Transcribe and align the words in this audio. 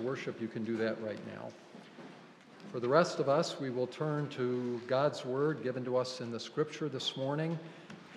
worship, 0.00 0.40
you 0.40 0.48
can 0.48 0.64
do 0.64 0.76
that 0.76 1.00
right 1.02 1.18
now. 1.34 1.48
For 2.72 2.80
the 2.80 2.88
rest 2.88 3.18
of 3.18 3.28
us, 3.28 3.58
we 3.58 3.70
will 3.70 3.86
turn 3.86 4.28
to 4.30 4.80
God's 4.86 5.24
word 5.24 5.62
given 5.62 5.84
to 5.86 5.96
us 5.96 6.20
in 6.20 6.30
the 6.30 6.38
scripture 6.38 6.88
this 6.88 7.16
morning 7.16 7.58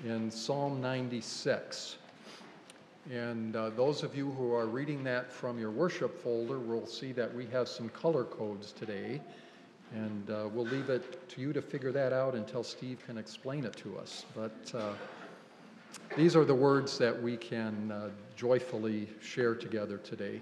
in 0.05 0.29
Psalm 0.29 0.81
96. 0.81 1.97
And 3.09 3.55
uh, 3.55 3.69
those 3.71 4.03
of 4.03 4.15
you 4.15 4.31
who 4.31 4.53
are 4.53 4.67
reading 4.67 5.03
that 5.05 5.31
from 5.31 5.57
your 5.57 5.71
worship 5.71 6.21
folder 6.21 6.59
will 6.59 6.85
see 6.85 7.11
that 7.13 7.33
we 7.33 7.45
have 7.47 7.67
some 7.67 7.89
color 7.89 8.25
codes 8.25 8.73
today. 8.73 9.21
And 9.93 10.29
uh, 10.29 10.49
we'll 10.53 10.65
leave 10.65 10.89
it 10.89 11.29
to 11.29 11.41
you 11.41 11.53
to 11.53 11.61
figure 11.61 11.91
that 11.91 12.13
out 12.13 12.35
until 12.35 12.63
Steve 12.63 12.99
can 13.05 13.17
explain 13.17 13.65
it 13.65 13.75
to 13.77 13.97
us. 13.97 14.25
But 14.35 14.71
uh, 14.75 14.93
these 16.15 16.35
are 16.35 16.45
the 16.45 16.55
words 16.55 16.97
that 16.97 17.21
we 17.21 17.37
can 17.37 17.91
uh, 17.91 18.09
joyfully 18.35 19.09
share 19.21 19.55
together 19.55 19.97
today. 19.97 20.41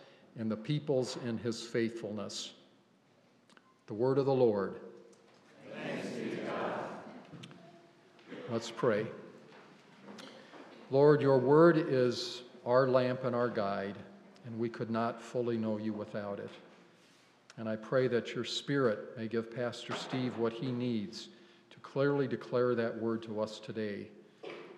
and 0.37 0.49
the 0.49 0.57
peoples 0.57 1.17
in 1.25 1.37
his 1.37 1.61
faithfulness. 1.61 2.53
The 3.87 3.93
word 3.93 4.17
of 4.17 4.25
the 4.25 4.33
Lord. 4.33 4.79
Let's 8.49 8.69
pray. 8.69 9.07
Lord, 10.89 11.21
your 11.21 11.37
word 11.37 11.77
is 11.77 12.41
our 12.65 12.87
lamp 12.87 13.23
and 13.23 13.33
our 13.33 13.47
guide, 13.49 13.95
and 14.45 14.59
we 14.59 14.67
could 14.67 14.91
not 14.91 15.21
fully 15.21 15.57
know 15.57 15.77
you 15.77 15.93
without 15.93 16.37
it. 16.39 16.49
And 17.57 17.69
I 17.69 17.77
pray 17.77 18.09
that 18.09 18.35
your 18.35 18.43
spirit 18.43 19.17
may 19.17 19.27
give 19.27 19.55
Pastor 19.55 19.95
Steve 19.95 20.37
what 20.37 20.51
he 20.51 20.71
needs 20.71 21.29
to 21.69 21.79
clearly 21.79 22.27
declare 22.27 22.75
that 22.75 22.97
word 22.97 23.23
to 23.23 23.39
us 23.39 23.59
today, 23.59 24.07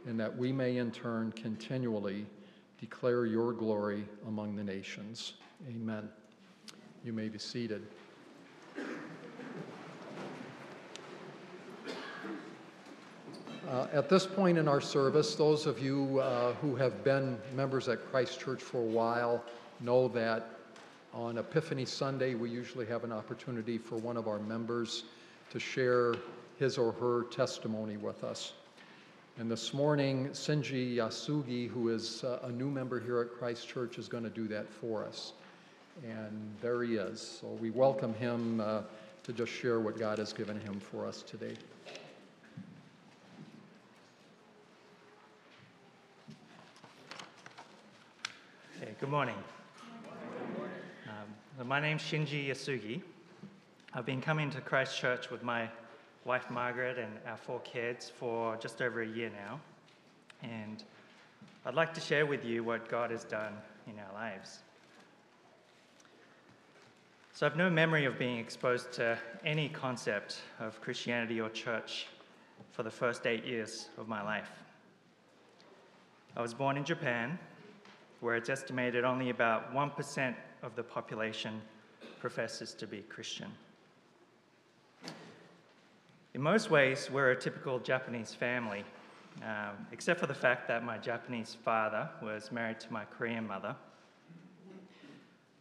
and 0.05 0.19
that 0.19 0.37
we 0.37 0.51
may 0.51 0.77
in 0.77 0.91
turn 0.91 1.31
continually 1.31 2.27
declare 2.83 3.25
your 3.25 3.53
glory 3.53 4.03
among 4.27 4.57
the 4.57 4.63
nations. 4.63 5.35
Amen. 5.69 6.09
You 7.05 7.13
may 7.13 7.29
be 7.29 7.39
seated. 7.39 7.81
Uh, 13.69 13.87
at 13.93 14.09
this 14.09 14.25
point 14.25 14.57
in 14.57 14.67
our 14.67 14.81
service, 14.81 15.33
those 15.33 15.65
of 15.65 15.79
you 15.79 16.19
uh, 16.19 16.51
who 16.55 16.75
have 16.75 17.05
been 17.05 17.37
members 17.55 17.87
at 17.87 18.05
Christ 18.11 18.41
Church 18.41 18.61
for 18.61 18.79
a 18.79 18.81
while 18.85 19.41
know 19.79 20.09
that 20.09 20.49
on 21.13 21.37
Epiphany 21.37 21.85
Sunday, 21.85 22.35
we 22.35 22.49
usually 22.49 22.85
have 22.87 23.05
an 23.05 23.13
opportunity 23.13 23.77
for 23.77 23.95
one 23.95 24.17
of 24.17 24.27
our 24.27 24.39
members 24.39 25.05
to 25.51 25.57
share 25.59 26.15
his 26.59 26.77
or 26.77 26.91
her 26.91 27.23
testimony 27.31 27.95
with 27.95 28.25
us. 28.25 28.51
And 29.39 29.49
this 29.49 29.73
morning, 29.73 30.29
Shinji 30.29 30.97
Yasugi, 30.97 31.67
who 31.67 31.89
is 31.89 32.23
uh, 32.23 32.37
a 32.43 32.51
new 32.51 32.69
member 32.69 32.99
here 32.99 33.19
at 33.19 33.31
Christ 33.31 33.67
Church, 33.67 33.97
is 33.97 34.07
going 34.07 34.23
to 34.23 34.29
do 34.29 34.47
that 34.49 34.69
for 34.69 35.03
us. 35.03 35.33
And 36.07 36.53
there 36.61 36.83
he 36.83 36.97
is. 36.97 37.39
So 37.41 37.47
we 37.59 37.71
welcome 37.71 38.13
him 38.13 38.61
uh, 38.61 38.81
to 39.23 39.33
just 39.33 39.51
share 39.51 39.79
what 39.79 39.97
God 39.97 40.19
has 40.19 40.33
given 40.33 40.59
him 40.59 40.79
for 40.79 41.07
us 41.07 41.23
today. 41.23 41.55
Okay, 48.79 48.93
good 48.99 49.09
morning. 49.09 49.35
Um, 51.07 51.67
my 51.67 51.79
name's 51.79 52.03
Shinji 52.03 52.49
Yasugi. 52.49 53.01
I've 53.95 54.05
been 54.05 54.21
coming 54.21 54.51
to 54.51 54.61
Christ 54.61 54.95
Church 54.95 55.31
with 55.31 55.41
my 55.41 55.69
wife 56.25 56.49
Margaret 56.49 56.97
and 56.97 57.11
our 57.27 57.37
four 57.37 57.59
kids 57.61 58.09
for 58.09 58.55
just 58.57 58.81
over 58.81 59.01
a 59.01 59.07
year 59.07 59.29
now. 59.29 59.59
And 60.41 60.83
I'd 61.65 61.75
like 61.75 61.93
to 61.95 62.01
share 62.01 62.25
with 62.25 62.45
you 62.45 62.63
what 62.63 62.89
God 62.89 63.11
has 63.11 63.23
done 63.23 63.53
in 63.87 63.93
our 63.99 64.13
lives. 64.13 64.59
So 67.33 67.45
I've 67.45 67.57
no 67.57 67.69
memory 67.69 68.05
of 68.05 68.19
being 68.19 68.37
exposed 68.37 68.93
to 68.93 69.17
any 69.43 69.67
concept 69.67 70.37
of 70.59 70.79
Christianity 70.81 71.41
or 71.41 71.49
church 71.49 72.07
for 72.71 72.83
the 72.83 72.91
first 72.91 73.25
eight 73.25 73.43
years 73.43 73.89
of 73.97 74.07
my 74.07 74.21
life. 74.21 74.51
I 76.37 76.41
was 76.41 76.53
born 76.53 76.77
in 76.77 76.83
Japan, 76.83 77.37
where 78.19 78.35
it's 78.35 78.49
estimated 78.49 79.03
only 79.03 79.29
about 79.29 79.73
1% 79.73 80.35
of 80.61 80.75
the 80.75 80.83
population 80.83 81.61
professes 82.19 82.73
to 82.75 82.87
be 82.87 82.99
Christian. 83.01 83.51
In 86.33 86.41
most 86.41 86.71
ways, 86.71 87.11
we're 87.11 87.29
a 87.29 87.35
typical 87.35 87.77
Japanese 87.77 88.33
family, 88.33 88.83
um, 89.43 89.85
except 89.91 90.19
for 90.19 90.25
the 90.25 90.33
fact 90.33 90.67
that 90.67 90.83
my 90.83 90.97
Japanese 90.97 91.55
father 91.63 92.09
was 92.23 92.51
married 92.51 92.79
to 92.79 92.91
my 92.91 93.05
Korean 93.05 93.45
mother. 93.45 93.75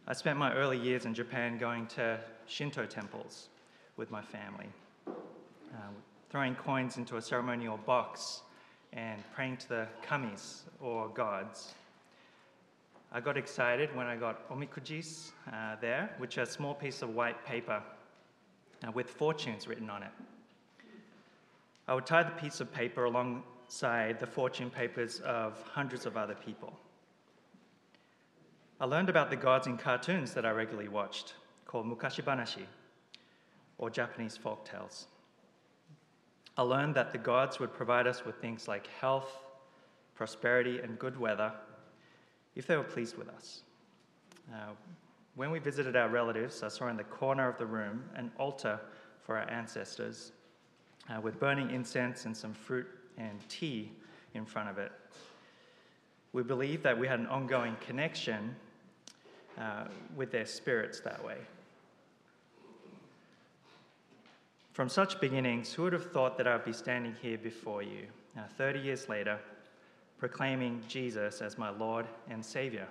I 0.07 0.13
spent 0.13 0.39
my 0.39 0.51
early 0.51 0.79
years 0.79 1.05
in 1.05 1.13
Japan 1.13 1.59
going 1.59 1.85
to 1.87 2.19
Shinto 2.47 2.87
temples 2.87 3.49
with 3.97 4.09
my 4.09 4.23
family, 4.23 4.65
uh, 5.07 5.91
throwing 6.31 6.55
coins 6.55 6.97
into 6.97 7.17
a 7.17 7.21
ceremonial 7.21 7.77
box 7.77 8.41
and 8.93 9.21
praying 9.35 9.57
to 9.57 9.69
the 9.69 9.87
kamis, 10.03 10.61
or 10.81 11.07
gods. 11.09 11.75
I 13.11 13.19
got 13.19 13.37
excited 13.37 13.95
when 13.95 14.07
I 14.07 14.15
got 14.15 14.49
omikujis 14.49 15.33
uh, 15.51 15.75
there, 15.79 16.09
which 16.17 16.39
are 16.39 16.41
a 16.41 16.47
small 16.47 16.73
piece 16.73 17.03
of 17.03 17.13
white 17.13 17.45
paper 17.45 17.79
uh, 18.87 18.91
with 18.91 19.11
fortunes 19.11 19.67
written 19.67 19.91
on 19.91 20.01
it. 20.01 20.11
I 21.87 21.93
would 21.93 22.05
tie 22.05 22.23
the 22.23 22.31
piece 22.31 22.61
of 22.61 22.71
paper 22.73 23.05
alongside 23.05 24.19
the 24.19 24.27
fortune 24.27 24.69
papers 24.69 25.19
of 25.21 25.61
hundreds 25.63 26.05
of 26.05 26.15
other 26.15 26.35
people. 26.35 26.77
I 28.79 28.85
learned 28.85 29.09
about 29.09 29.29
the 29.29 29.35
gods 29.35 29.67
in 29.67 29.77
cartoons 29.77 30.33
that 30.33 30.45
I 30.45 30.51
regularly 30.51 30.89
watched, 30.89 31.35
called 31.65 31.85
Mukashibanashi, 31.85 32.65
or 33.77 33.89
Japanese 33.89 34.37
folk 34.37 34.65
tales. 34.65 35.07
I 36.57 36.61
learned 36.61 36.95
that 36.95 37.11
the 37.11 37.17
gods 37.17 37.59
would 37.59 37.73
provide 37.73 38.07
us 38.07 38.25
with 38.25 38.35
things 38.35 38.67
like 38.67 38.87
health, 38.87 39.39
prosperity, 40.15 40.79
and 40.79 40.99
good 40.99 41.19
weather 41.19 41.51
if 42.55 42.67
they 42.67 42.77
were 42.77 42.83
pleased 42.83 43.17
with 43.17 43.27
us. 43.29 43.61
Uh, 44.53 44.73
when 45.35 45.49
we 45.49 45.59
visited 45.59 45.95
our 45.95 46.09
relatives, 46.09 46.61
I 46.61 46.67
saw 46.67 46.87
in 46.89 46.97
the 46.97 47.03
corner 47.03 47.49
of 47.49 47.57
the 47.57 47.65
room 47.65 48.03
an 48.15 48.31
altar 48.37 48.79
for 49.25 49.37
our 49.37 49.49
ancestors 49.49 50.31
uh, 51.09 51.19
with 51.21 51.39
burning 51.39 51.71
incense 51.71 52.25
and 52.25 52.35
some 52.35 52.53
fruit 52.53 52.87
and 53.17 53.37
tea 53.49 53.91
in 54.33 54.45
front 54.45 54.69
of 54.69 54.77
it. 54.77 54.91
We 56.31 56.43
believed 56.43 56.83
that 56.83 56.97
we 56.97 57.07
had 57.07 57.19
an 57.19 57.27
ongoing 57.27 57.75
connection 57.85 58.55
uh, 59.59 59.85
with 60.15 60.31
their 60.31 60.45
spirits 60.45 60.99
that 61.01 61.23
way. 61.23 61.37
From 64.71 64.89
such 64.89 65.21
beginnings, 65.21 65.71
who 65.71 65.83
would 65.83 65.93
have 65.93 66.11
thought 66.11 66.37
that 66.37 66.47
I 66.47 66.55
would 66.55 66.65
be 66.65 66.73
standing 66.73 67.15
here 67.21 67.37
before 67.37 67.83
you, 67.83 68.07
now 68.35 68.45
30 68.57 68.79
years 68.79 69.07
later, 69.07 69.37
proclaiming 70.17 70.81
Jesus 70.87 71.41
as 71.41 71.57
my 71.59 71.69
Lord 71.69 72.07
and 72.29 72.43
Savior? 72.43 72.87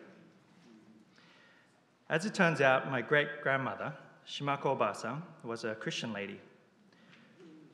As 2.08 2.26
it 2.26 2.34
turns 2.34 2.60
out, 2.60 2.90
my 2.90 3.00
great 3.00 3.42
grandmother, 3.42 3.92
Shimako 4.28 4.78
Obasa, 4.78 5.20
was 5.42 5.64
a 5.64 5.74
Christian 5.74 6.12
lady. 6.12 6.38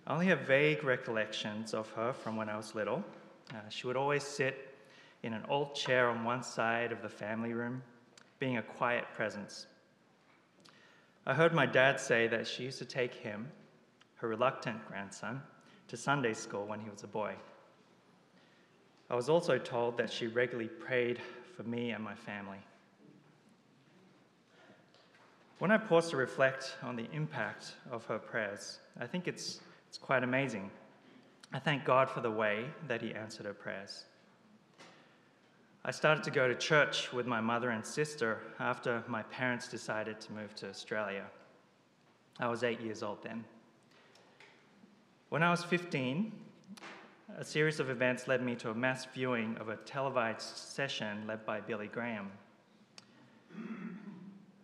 I 0.09 0.15
only 0.15 0.27
have 0.27 0.41
vague 0.41 0.83
recollections 0.83 1.75
of 1.75 1.89
her 1.91 2.13
from 2.13 2.35
when 2.35 2.49
I 2.49 2.57
was 2.57 2.75
little. 2.75 3.05
Uh, 3.55 3.69
she 3.69 3.87
would 3.87 3.97
always 3.97 4.25
sit 4.25 4.75
in 5.23 5.35
an 5.35 5.43
old 5.49 5.75
chair 5.75 6.09
on 6.09 6.25
one 6.25 6.43
side 6.43 6.91
of 6.91 7.03
the 7.03 7.09
family 7.09 7.53
room, 7.53 7.83
being 8.39 8.57
a 8.57 8.63
quiet 8.63 9.05
presence. 9.15 9.67
I 11.27 11.35
heard 11.35 11.53
my 11.53 11.67
dad 11.67 12.01
say 12.01 12.27
that 12.27 12.47
she 12.47 12.65
used 12.65 12.79
to 12.79 12.87
take 12.87 13.15
him 13.15 13.49
her 14.17 14.29
reluctant 14.29 14.85
grandson, 14.89 15.43
to 15.89 15.97
Sunday 15.97 16.35
school 16.35 16.67
when 16.67 16.81
he 16.81 16.91
was 16.91 17.03
a 17.05 17.07
boy. 17.07 17.35
I 19.11 19.15
was 19.15 19.29
also 19.29 19.59
told 19.59 19.97
that 19.99 20.13
she 20.13 20.27
regularly 20.27 20.69
prayed 20.69 21.21
for 21.57 21.63
me 21.63 21.91
and 21.91 22.03
my 22.03 22.15
family. 22.15 22.59
When 25.59 25.71
I 25.71 25.77
pause 25.77 26.11
to 26.11 26.17
reflect 26.17 26.77
on 26.83 26.97
the 26.97 27.07
impact 27.13 27.75
of 27.91 28.05
her 28.07 28.19
prayers, 28.19 28.81
I 29.01 29.07
think 29.07 29.29
it's, 29.29 29.61
it's 29.88 29.99
quite 29.99 30.23
amazing. 30.23 30.70
I 31.52 31.58
thank 31.58 31.85
God 31.85 32.11
for 32.11 32.20
the 32.20 32.31
way 32.31 32.67
that 32.87 33.00
He 33.00 33.14
answered 33.14 33.46
her 33.46 33.55
prayers. 33.55 34.05
I 35.85 35.90
started 35.90 36.23
to 36.25 36.31
go 36.31 36.46
to 36.46 36.55
church 36.55 37.12
with 37.12 37.26
my 37.26 37.40
mother 37.40 37.70
and 37.70 37.85
sister 37.85 38.40
after 38.61 39.02
my 39.08 39.23
parents 39.23 39.69
decided 39.69 40.20
to 40.20 40.32
move 40.32 40.55
to 40.56 40.69
Australia. 40.69 41.25
I 42.38 42.49
was 42.49 42.62
eight 42.62 42.81
years 42.81 43.02
old 43.02 43.23
then. 43.23 43.44
When 45.31 45.43
I 45.43 45.50
was 45.50 45.64
15, 45.64 46.31
a 47.38 47.44
series 47.44 47.81
of 47.81 47.88
events 47.88 48.29
led 48.29 48.43
me 48.43 48.55
to 48.56 48.70
a 48.70 48.75
mass 48.75 49.06
viewing 49.14 49.56
of 49.58 49.70
a 49.70 49.76
televised 49.76 50.40
session 50.40 51.26
led 51.26 51.46
by 51.46 51.61
Billy 51.61 51.87
Graham. 51.87 52.31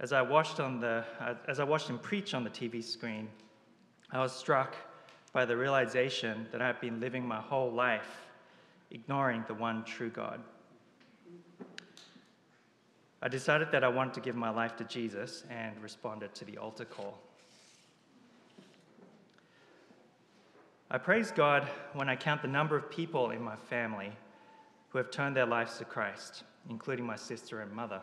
As 0.00 0.12
I 0.12 0.20
watched, 0.20 0.60
on 0.60 0.80
the, 0.80 1.04
as 1.48 1.60
I 1.60 1.64
watched 1.64 1.88
him 1.88 1.98
preach 1.98 2.34
on 2.34 2.44
the 2.44 2.50
TV 2.50 2.84
screen, 2.84 3.28
I 4.10 4.18
was 4.20 4.32
struck 4.32 4.76
by 5.34 5.44
the 5.44 5.56
realization 5.56 6.46
that 6.52 6.62
I 6.62 6.68
had 6.68 6.80
been 6.80 7.00
living 7.00 7.26
my 7.26 7.40
whole 7.40 7.70
life 7.70 8.28
ignoring 8.92 9.44
the 9.48 9.54
one 9.54 9.84
true 9.84 10.08
God. 10.08 10.40
I 13.20 13.26
decided 13.26 13.72
that 13.72 13.82
I 13.82 13.88
wanted 13.88 14.14
to 14.14 14.20
give 14.20 14.36
my 14.36 14.50
life 14.50 14.76
to 14.76 14.84
Jesus 14.84 15.42
and 15.50 15.74
responded 15.82 16.34
to 16.36 16.44
the 16.44 16.56
altar 16.56 16.84
call. 16.84 17.18
I 20.88 20.98
praise 20.98 21.32
God 21.32 21.68
when 21.94 22.08
I 22.08 22.14
count 22.14 22.40
the 22.40 22.48
number 22.48 22.76
of 22.76 22.88
people 22.88 23.30
in 23.30 23.42
my 23.42 23.56
family 23.56 24.12
who 24.90 24.98
have 24.98 25.10
turned 25.10 25.34
their 25.34 25.46
lives 25.46 25.78
to 25.78 25.84
Christ, 25.84 26.44
including 26.70 27.04
my 27.04 27.16
sister 27.16 27.60
and 27.60 27.72
mother. 27.72 28.00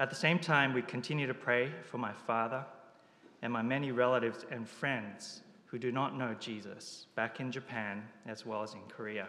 At 0.00 0.10
the 0.10 0.16
same 0.16 0.40
time, 0.40 0.72
we 0.72 0.82
continue 0.82 1.28
to 1.28 1.34
pray 1.34 1.70
for 1.84 1.98
my 1.98 2.12
father 2.12 2.64
and 3.42 3.52
my 3.52 3.62
many 3.62 3.92
relatives 3.92 4.46
and 4.50 4.68
friends 4.68 5.42
who 5.66 5.78
do 5.78 5.90
not 5.90 6.16
know 6.16 6.34
Jesus 6.38 7.06
back 7.16 7.40
in 7.40 7.50
Japan 7.50 8.02
as 8.26 8.46
well 8.46 8.62
as 8.62 8.74
in 8.74 8.80
Korea. 8.88 9.26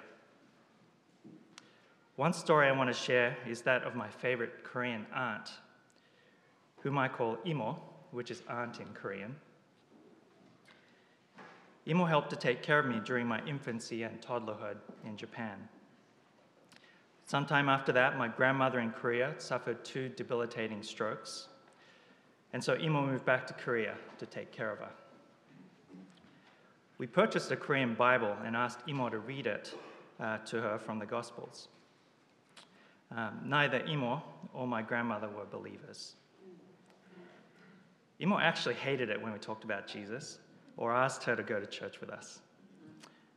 One 2.15 2.33
story 2.33 2.67
I 2.67 2.71
want 2.71 2.89
to 2.89 2.93
share 2.93 3.35
is 3.47 3.61
that 3.61 3.83
of 3.83 3.95
my 3.95 4.07
favorite 4.07 4.63
Korean 4.63 5.07
aunt, 5.15 5.49
whom 6.81 6.97
I 6.97 7.07
call 7.07 7.37
Imo, 7.45 7.81
which 8.11 8.29
is 8.29 8.43
aunt 8.47 8.79
in 8.79 8.87
Korean. 8.93 9.35
Imo 11.87 12.05
helped 12.05 12.29
to 12.29 12.35
take 12.35 12.61
care 12.61 12.77
of 12.77 12.85
me 12.85 13.01
during 13.03 13.25
my 13.25 13.43
infancy 13.47 14.03
and 14.03 14.21
toddlerhood 14.21 14.77
in 15.05 15.17
Japan. 15.17 15.67
Sometime 17.25 17.67
after 17.67 17.91
that, 17.93 18.17
my 18.17 18.27
grandmother 18.27 18.79
in 18.79 18.91
Korea 18.91 19.33
suffered 19.37 19.83
two 19.83 20.09
debilitating 20.09 20.83
strokes, 20.83 21.47
and 22.53 22.63
so 22.63 22.77
Imo 22.77 23.05
moved 23.05 23.25
back 23.25 23.45
to 23.47 23.53
Korea 23.53 23.95
to 24.19 24.25
take 24.25 24.51
care 24.51 24.71
of 24.71 24.79
her. 24.79 24.91
We 26.99 27.07
purchased 27.07 27.51
a 27.51 27.55
Korean 27.55 27.95
Bible 27.95 28.35
and 28.45 28.55
asked 28.55 28.79
Imo 28.87 29.09
to 29.09 29.19
read 29.19 29.47
it 29.47 29.73
uh, 30.19 30.37
to 30.45 30.61
her 30.61 30.77
from 30.77 30.99
the 30.99 31.05
Gospels. 31.05 31.67
Um, 33.15 33.41
neither 33.43 33.83
Imo 33.85 34.23
or 34.53 34.67
my 34.67 34.81
grandmother 34.81 35.27
were 35.27 35.45
believers. 35.45 36.13
Imo 38.19 38.39
actually 38.39 38.75
hated 38.75 39.09
it 39.09 39.21
when 39.21 39.33
we 39.33 39.39
talked 39.39 39.63
about 39.63 39.87
Jesus 39.87 40.37
or 40.77 40.93
asked 40.93 41.23
her 41.23 41.35
to 41.35 41.43
go 41.43 41.59
to 41.59 41.65
church 41.65 41.99
with 41.99 42.09
us. 42.09 42.39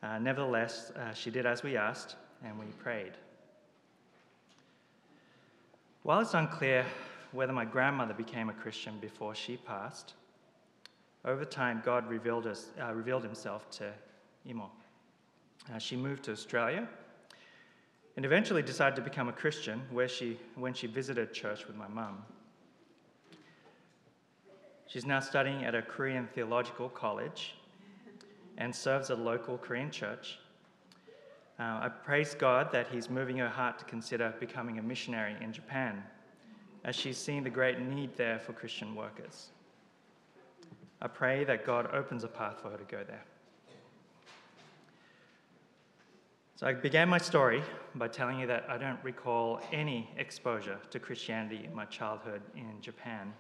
Uh, 0.03 0.19
nevertheless, 0.19 0.91
uh, 0.91 1.13
she 1.13 1.31
did 1.31 1.47
as 1.47 1.63
we 1.63 1.77
asked, 1.77 2.17
and 2.45 2.59
we 2.59 2.67
prayed. 2.67 3.13
While 6.03 6.21
it's 6.21 6.35
unclear 6.35 6.85
whether 7.33 7.53
my 7.53 7.65
grandmother 7.65 8.15
became 8.15 8.49
a 8.49 8.53
Christian 8.53 8.99
before 8.99 9.35
she 9.35 9.57
passed, 9.57 10.15
over 11.25 11.45
time 11.45 11.83
God 11.85 12.09
revealed, 12.09 12.47
us, 12.47 12.67
uh, 12.81 12.93
revealed 12.95 13.23
himself 13.23 13.69
to 13.73 13.93
Imo. 14.49 14.71
Uh, 15.73 15.79
she 15.79 15.97
moved 15.97 16.23
to 16.25 16.33
Australia 16.33 16.89
and 18.17 18.25
eventually 18.25 18.63
decided 18.63 18.97
to 18.97 19.03
become 19.03 19.29
a 19.29 19.33
Christian 19.33 19.83
where 19.91 20.09
she, 20.09 20.39
when 20.55 20.73
she 20.73 20.87
visited 20.87 21.33
church 21.33 21.67
with 21.67 21.77
my 21.77 21.89
mum. 21.89 22.25
She's 24.87 25.05
now 25.05 25.21
studying 25.21 25.65
at 25.65 25.75
a 25.75 25.83
Korean 25.83 26.29
theological 26.33 26.89
college 26.89 27.55
and 28.57 28.75
serves 28.75 29.11
a 29.11 29.15
local 29.15 29.59
Korean 29.59 29.91
church. 29.91 30.39
Uh, 31.59 31.81
I 31.83 31.89
praise 31.89 32.35
God 32.35 32.71
that 32.73 32.89
He's 32.89 33.11
moving 33.11 33.39
her 33.39 33.49
heart 33.49 33.79
to 33.81 33.85
consider 33.85 34.33
becoming 34.39 34.79
a 34.79 34.83
missionary 34.83 35.35
in 35.41 35.53
Japan, 35.53 36.03
as 36.87 36.95
she's 36.95 37.19
seen 37.19 37.43
the 37.43 37.51
great 37.51 37.81
need 37.81 38.17
there 38.17 38.39
for 38.39 38.53
Christian 38.53 38.95
workers. 38.95 39.49
I 41.03 41.09
pray 41.09 41.45
that 41.45 41.67
God 41.67 41.91
opens 41.93 42.23
a 42.23 42.29
path 42.29 42.61
for 42.63 42.71
her 42.71 42.77
to 42.79 42.85
go 42.85 43.03
there. 43.07 43.25
So 46.55 46.67
I 46.67 46.73
began 46.73 47.09
my 47.09 47.19
story 47.19 47.63
by 47.97 48.09
telling 48.09 48.39
you 48.39 48.47
that 48.47 48.65
I 48.71 48.79
don't 48.79 49.03
recall 49.03 49.61
any 49.73 50.09
exposure 50.17 50.79
to 50.91 50.99
Christianity 50.99 51.67
in 51.67 51.75
my 51.75 51.85
childhood 51.87 52.41
in 52.55 52.81
Japan. 52.81 53.35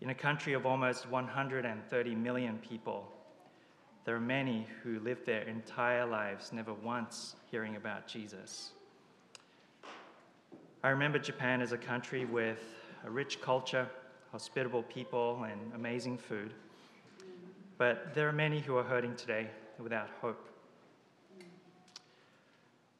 In 0.00 0.10
a 0.10 0.14
country 0.14 0.54
of 0.54 0.64
almost 0.64 1.10
130 1.10 2.14
million 2.14 2.58
people, 2.58 3.12
there 4.04 4.14
are 4.14 4.20
many 4.20 4.66
who 4.82 5.00
live 5.00 5.26
their 5.26 5.42
entire 5.42 6.06
lives 6.06 6.52
never 6.52 6.72
once 6.72 7.34
hearing 7.50 7.76
about 7.76 8.06
Jesus. 8.06 8.70
I 10.84 10.90
remember 10.90 11.18
Japan 11.18 11.60
as 11.60 11.72
a 11.72 11.76
country 11.76 12.24
with 12.24 12.62
a 13.04 13.10
rich 13.10 13.40
culture, 13.40 13.88
hospitable 14.30 14.84
people, 14.84 15.44
and 15.50 15.72
amazing 15.74 16.18
food. 16.18 16.54
But 17.78 18.14
there 18.14 18.28
are 18.28 18.32
many 18.32 18.60
who 18.60 18.76
are 18.76 18.84
hurting 18.84 19.16
today 19.16 19.48
without 19.80 20.08
hope. 20.20 20.48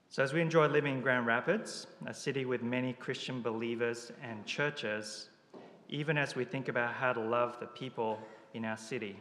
So, 0.09 0.25
as 0.25 0.33
we 0.33 0.41
enjoy 0.41 0.67
living 0.67 0.97
in 0.97 1.03
Grand 1.03 1.27
Rapids, 1.27 1.87
a 2.05 2.13
city 2.13 2.45
with 2.45 2.63
many 2.65 2.95
Christian 2.95 3.43
believers 3.43 4.11
and 4.25 4.45
churches, 4.45 5.29
even 5.89 6.19
as 6.19 6.35
we 6.35 6.45
think 6.45 6.67
about 6.67 6.95
how 6.95 7.13
to 7.13 7.21
love 7.21 7.61
the 7.61 7.67
people 7.67 8.19
in 8.55 8.65
our 8.65 8.77
city. 8.77 9.21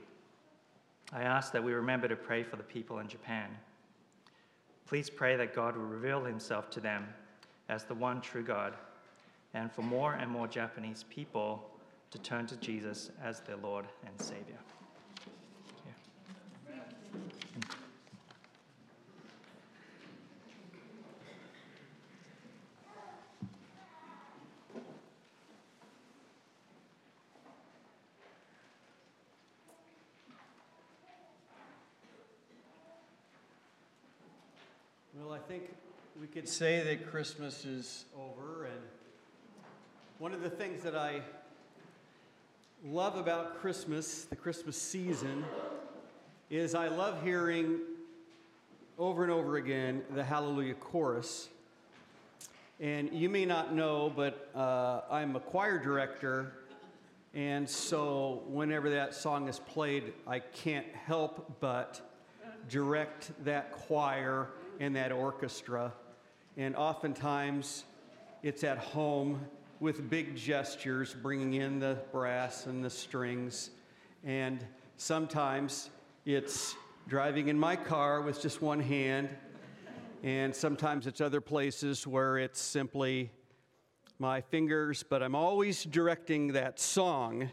I 1.14 1.22
ask 1.22 1.52
that 1.52 1.64
we 1.64 1.74
remember 1.74 2.08
to 2.08 2.16
pray 2.16 2.42
for 2.42 2.56
the 2.56 2.64
people 2.64 3.00
in 3.00 3.08
Japan. 3.08 3.50
Please 4.88 5.12
pray 5.12 5.36
that 5.36 5.54
God 5.54 5.78
will 5.78 5.86
reveal 5.86 6.24
himself 6.24 6.72
to 6.72 6.80
them 6.80 7.06
as 7.70 7.84
the 7.84 7.94
one 7.94 8.22
true 8.22 8.44
God, 8.44 8.74
and 9.54 9.72
for 9.72 9.82
more 9.82 10.14
and 10.14 10.30
more 10.30 10.48
Japanese 10.48 11.04
people 11.10 11.70
to 12.12 12.18
turn 12.20 12.46
to 12.48 12.58
Jesus 12.58 13.12
as 13.24 13.42
their 13.42 13.58
Lord 13.58 13.86
and 14.06 14.20
Savior. 14.22 14.58
think 35.48 35.64
we 36.20 36.28
could 36.48 36.54
say 36.54 36.82
that 36.82 37.12
Christmas 37.12 37.66
is 37.66 38.06
over. 38.16 38.63
And 38.63 38.80
one 40.18 40.34
of 40.34 40.42
the 40.42 40.50
things 40.50 40.82
that 40.82 40.96
I 40.96 41.20
love 42.86 43.18
about 43.18 43.60
Christmas, 43.60 44.24
the 44.24 44.38
Christmas 44.38 44.82
season, 44.82 45.44
is 46.50 46.74
I 46.74 46.88
love 46.88 47.22
hearing 47.22 47.80
over 48.98 49.24
and 49.24 49.32
over 49.32 49.58
again 49.58 50.04
the 50.16 50.24
Hallelujah 50.24 50.75
chorus. 50.75 51.50
And 52.80 53.12
you 53.12 53.27
may 53.27 53.44
not 53.44 53.75
know, 53.75 54.10
but 54.16 54.50
uh, 54.56 55.01
I'm 55.12 55.36
a 55.36 55.42
choir 55.42 55.77
director 55.77 56.54
And 57.34 57.70
so, 57.70 58.44
whenever 58.48 58.89
that 58.92 59.13
song 59.13 59.50
is 59.50 59.60
played, 59.60 60.13
I 60.25 60.39
can't 60.39 60.88
help 60.96 61.58
but 61.60 62.00
direct 62.70 63.32
that 63.44 63.74
choir 63.74 64.48
and 64.80 64.96
that 64.96 65.12
orchestra. 65.12 65.92
And 66.60 66.76
oftentimes, 66.76 67.84
it's 68.42 68.64
at 68.64 68.80
home 68.80 69.46
with 69.80 70.10
big 70.10 70.36
gestures, 70.36 71.14
bringing 71.14 71.54
in 71.54 71.78
the 71.78 72.00
brass 72.12 72.66
and 72.66 72.84
the 72.84 72.90
strings. 72.90 73.70
And 74.24 74.66
sometimes 74.98 75.92
it's 76.26 76.76
driving 77.08 77.50
in 77.50 77.60
my 77.60 77.76
car 77.76 78.22
with 78.22 78.42
just 78.42 78.60
one 78.60 78.80
hand. 78.80 79.30
And 80.24 80.56
sometimes 80.56 81.06
it's 81.06 81.22
other 81.22 81.42
places 81.42 82.08
where 82.08 82.40
it's 82.40 82.60
simply 82.60 83.30
my 84.18 84.42
fingers, 84.42 85.04
but 85.08 85.22
I'm 85.22 85.36
always 85.36 85.84
directing 85.84 86.54
that 86.54 86.80
song. 86.80 87.52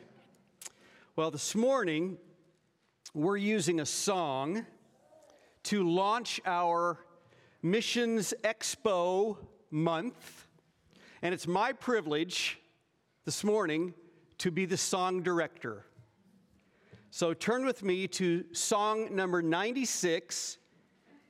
Well, 1.14 1.30
this 1.30 1.54
morning, 1.54 2.16
we're 3.12 3.36
using 3.36 3.80
a 3.80 3.86
song 3.86 4.64
to 5.64 5.86
launch 5.86 6.40
our 6.46 6.98
Missions 7.64 8.34
Expo 8.42 9.38
month. 9.70 10.48
And 11.22 11.32
it's 11.32 11.46
my 11.46 11.72
privilege 11.72 12.60
this 13.24 13.42
morning 13.42 13.94
to 14.36 14.50
be 14.50 14.66
the 14.66 14.76
song 14.76 15.22
director. 15.22 15.86
So 17.10 17.32
turn 17.32 17.64
with 17.64 17.82
me 17.82 18.06
to 18.08 18.44
song 18.52 19.16
number 19.16 19.40
96 19.40 20.58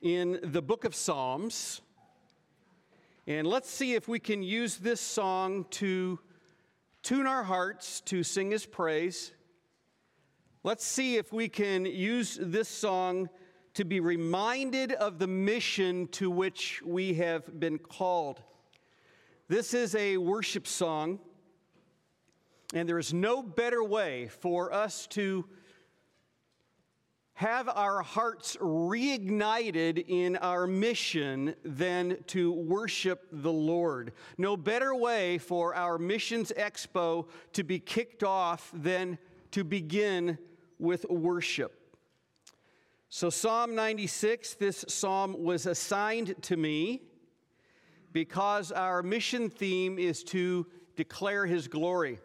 in 0.01 0.41
the 0.43 0.61
book 0.61 0.83
of 0.83 0.93
Psalms. 0.93 1.79
And 3.27 3.47
let's 3.47 3.69
see 3.69 3.93
if 3.93 4.09
we 4.09 4.19
can 4.19 4.43
use 4.43 4.75
this 4.75 4.99
song 4.99 5.65
to 5.69 6.19
tune 7.01 7.27
our 7.27 7.43
hearts 7.43 8.01
to 8.07 8.23
sing 8.23 8.51
his 8.51 8.65
praise. 8.65 9.31
Let's 10.63 10.83
see 10.83 11.15
if 11.15 11.31
we 11.31 11.47
can 11.47 11.85
use 11.85 12.37
this 12.41 12.67
song 12.67 13.29
to 13.75 13.83
be 13.83 13.99
reminded 13.99 14.93
of 14.93 15.19
the 15.19 15.27
mission 15.27 16.07
to 16.07 16.31
which 16.31 16.81
we 16.83 17.13
have 17.13 17.59
been 17.59 17.77
called. 17.77 18.41
This 19.47 19.73
is 19.73 19.93
a 19.95 20.17
worship 20.17 20.65
song, 20.65 21.19
and 22.73 22.87
there 22.87 22.97
is 22.97 23.13
no 23.13 23.43
better 23.43 23.83
way 23.83 24.29
for 24.29 24.73
us 24.73 25.07
to 25.07 25.45
have 27.33 27.67
our 27.67 28.01
hearts 28.01 28.55
reignited 28.61 30.05
in 30.07 30.37
our 30.37 30.65
mission 30.65 31.53
than 31.65 32.17
to 32.27 32.53
worship 32.53 33.27
the 33.29 33.51
Lord. 33.51 34.13
No 34.37 34.55
better 34.55 34.95
way 34.95 35.37
for 35.37 35.75
our 35.75 35.97
Missions 35.97 36.53
Expo 36.57 37.27
to 37.51 37.63
be 37.65 37.79
kicked 37.79 38.23
off 38.23 38.71
than 38.73 39.17
to 39.51 39.65
begin 39.65 40.37
with 40.79 41.05
worship. 41.09 41.84
So, 43.09 43.29
Psalm 43.29 43.75
96, 43.75 44.55
this 44.55 44.85
psalm 44.87 45.41
was 45.43 45.65
assigned 45.65 46.35
to 46.43 46.57
me 46.57 47.01
because 48.11 48.71
our 48.71 49.03
mission 49.03 49.49
theme 49.49 49.99
is 49.99 50.23
to 50.25 50.65
declare 50.95 51.45
his 51.45 51.67
glory. 51.67 52.19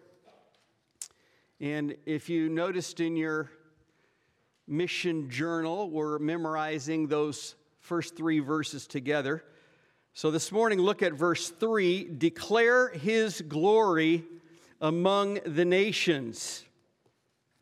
And 1.60 1.96
if 2.06 2.28
you 2.28 2.49
noticed 2.49 3.00
in 3.00 3.16
your 3.16 3.50
mission 4.70 5.28
journal. 5.28 5.90
We're 5.90 6.18
memorizing 6.20 7.08
those 7.08 7.56
first 7.80 8.16
three 8.16 8.38
verses 8.38 8.87
together. 8.87 9.44
So 10.14 10.30
this 10.30 10.52
morning, 10.52 10.78
look 10.78 11.02
at 11.02 11.12
verse 11.12 11.50
3 11.50 12.04
declare 12.04 12.88
his 12.90 13.42
glory 13.42 14.25
among 14.80 15.40
the 15.44 15.64
nations. 15.64 16.64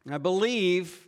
I 0.09 0.19
believe 0.19 1.08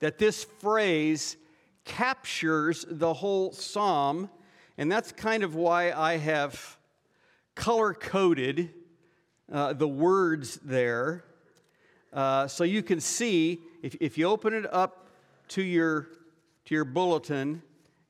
that 0.00 0.18
this 0.18 0.44
phrase 0.44 1.36
captures 1.84 2.84
the 2.88 3.14
whole 3.14 3.52
psalm, 3.52 4.28
and 4.76 4.90
that's 4.90 5.12
kind 5.12 5.42
of 5.42 5.54
why 5.54 5.92
I 5.92 6.16
have 6.16 6.78
color 7.54 7.94
coded 7.94 8.70
uh, 9.52 9.72
the 9.72 9.88
words 9.88 10.58
there. 10.62 11.24
Uh, 12.12 12.48
so 12.48 12.64
you 12.64 12.82
can 12.82 13.00
see, 13.00 13.60
if, 13.82 13.96
if 14.00 14.18
you 14.18 14.26
open 14.26 14.54
it 14.54 14.66
up 14.72 15.08
to 15.48 15.62
your, 15.62 16.08
to 16.64 16.74
your 16.74 16.84
bulletin, 16.84 17.62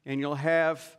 and 0.07 0.21
you'll 0.21 0.35
have 0.35 0.97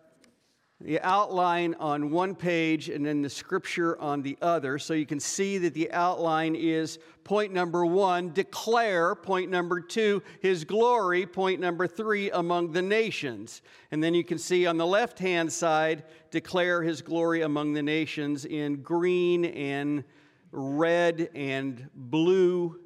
the 0.83 0.99
outline 1.01 1.75
on 1.79 2.09
one 2.09 2.35
page 2.35 2.89
and 2.89 3.05
then 3.05 3.21
the 3.21 3.29
scripture 3.29 3.99
on 3.99 4.21
the 4.21 4.37
other. 4.41 4.79
So 4.79 4.93
you 4.93 5.05
can 5.05 5.19
see 5.19 5.57
that 5.59 5.73
the 5.73 5.91
outline 5.91 6.55
is 6.55 6.99
point 7.23 7.53
number 7.53 7.85
one, 7.85 8.33
declare. 8.33 9.13
Point 9.15 9.51
number 9.51 9.79
two, 9.79 10.23
his 10.41 10.63
glory. 10.63 11.25
Point 11.25 11.59
number 11.59 11.87
three, 11.87 12.31
among 12.31 12.71
the 12.71 12.81
nations. 12.81 13.61
And 13.91 14.03
then 14.03 14.13
you 14.13 14.23
can 14.23 14.37
see 14.37 14.65
on 14.65 14.77
the 14.77 14.87
left 14.87 15.19
hand 15.19 15.51
side, 15.51 16.03
declare 16.31 16.81
his 16.81 17.01
glory 17.01 17.41
among 17.41 17.73
the 17.73 17.83
nations 17.83 18.45
in 18.45 18.81
green 18.81 19.45
and 19.45 20.03
red 20.51 21.29
and 21.35 21.89
blue 21.93 22.79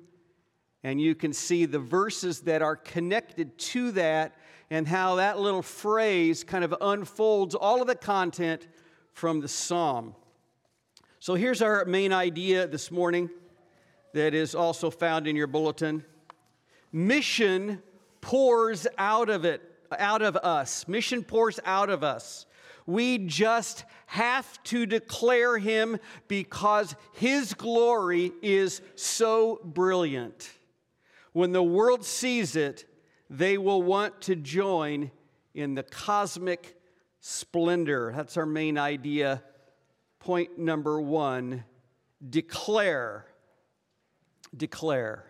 and 0.85 1.01
you 1.01 1.15
can 1.15 1.33
see 1.33 1.65
the 1.65 1.79
verses 1.79 2.41
that 2.41 2.61
are 2.61 2.75
connected 2.75 3.57
to 3.57 3.89
that 3.93 4.35
and 4.69 4.88
how 4.88 5.15
that 5.15 5.39
little 5.39 5.62
phrase 5.62 6.43
kind 6.43 6.63
of 6.63 6.74
unfolds 6.81 7.55
all 7.55 7.81
of 7.81 7.88
the 7.88 7.95
content 7.95 8.67
from 9.13 9.39
the 9.39 9.48
psalm. 9.48 10.15
So 11.19 11.36
here's 11.36 11.62
our 11.62 11.86
main 11.86 12.13
idea 12.13 12.67
this 12.67 12.91
morning 12.91 13.29
that 14.13 14.34
is 14.34 14.55
also 14.55 14.89
found 14.89 15.27
in 15.27 15.36
your 15.36 15.48
bulletin. 15.48 16.03
Mission 16.91 17.81
pours 18.22 18.88
out 18.98 19.29
of 19.29 19.45
it, 19.45 19.62
out 19.98 20.22
of 20.22 20.36
us. 20.38 20.88
Mission 20.88 21.24
pours 21.24 21.60
out 21.65 21.89
of 21.89 22.03
us. 22.03 22.45
We 22.88 23.17
just 23.17 23.84
have 24.05 24.62
to 24.63 24.86
declare 24.86 25.57
him 25.57 25.98
because 26.27 26.95
his 27.13 27.53
glory 27.53 28.31
is 28.41 28.81
so 28.95 29.60
brilliant. 29.63 30.50
When 31.34 31.51
the 31.51 31.63
world 31.63 32.05
sees 32.05 32.55
it, 32.55 32.86
they 33.29 33.58
will 33.58 33.82
want 33.82 34.22
to 34.22 34.36
join 34.36 35.12
in 35.53 35.75
the 35.75 35.84
cosmic 35.84 36.77
splendor. 37.20 38.13
That's 38.15 38.38
our 38.38 38.46
main 38.46 38.77
idea. 38.77 39.41
Point 40.20 40.58
number 40.58 41.00
one 41.01 41.63
declare. 42.29 43.25
Declare. 44.55 45.25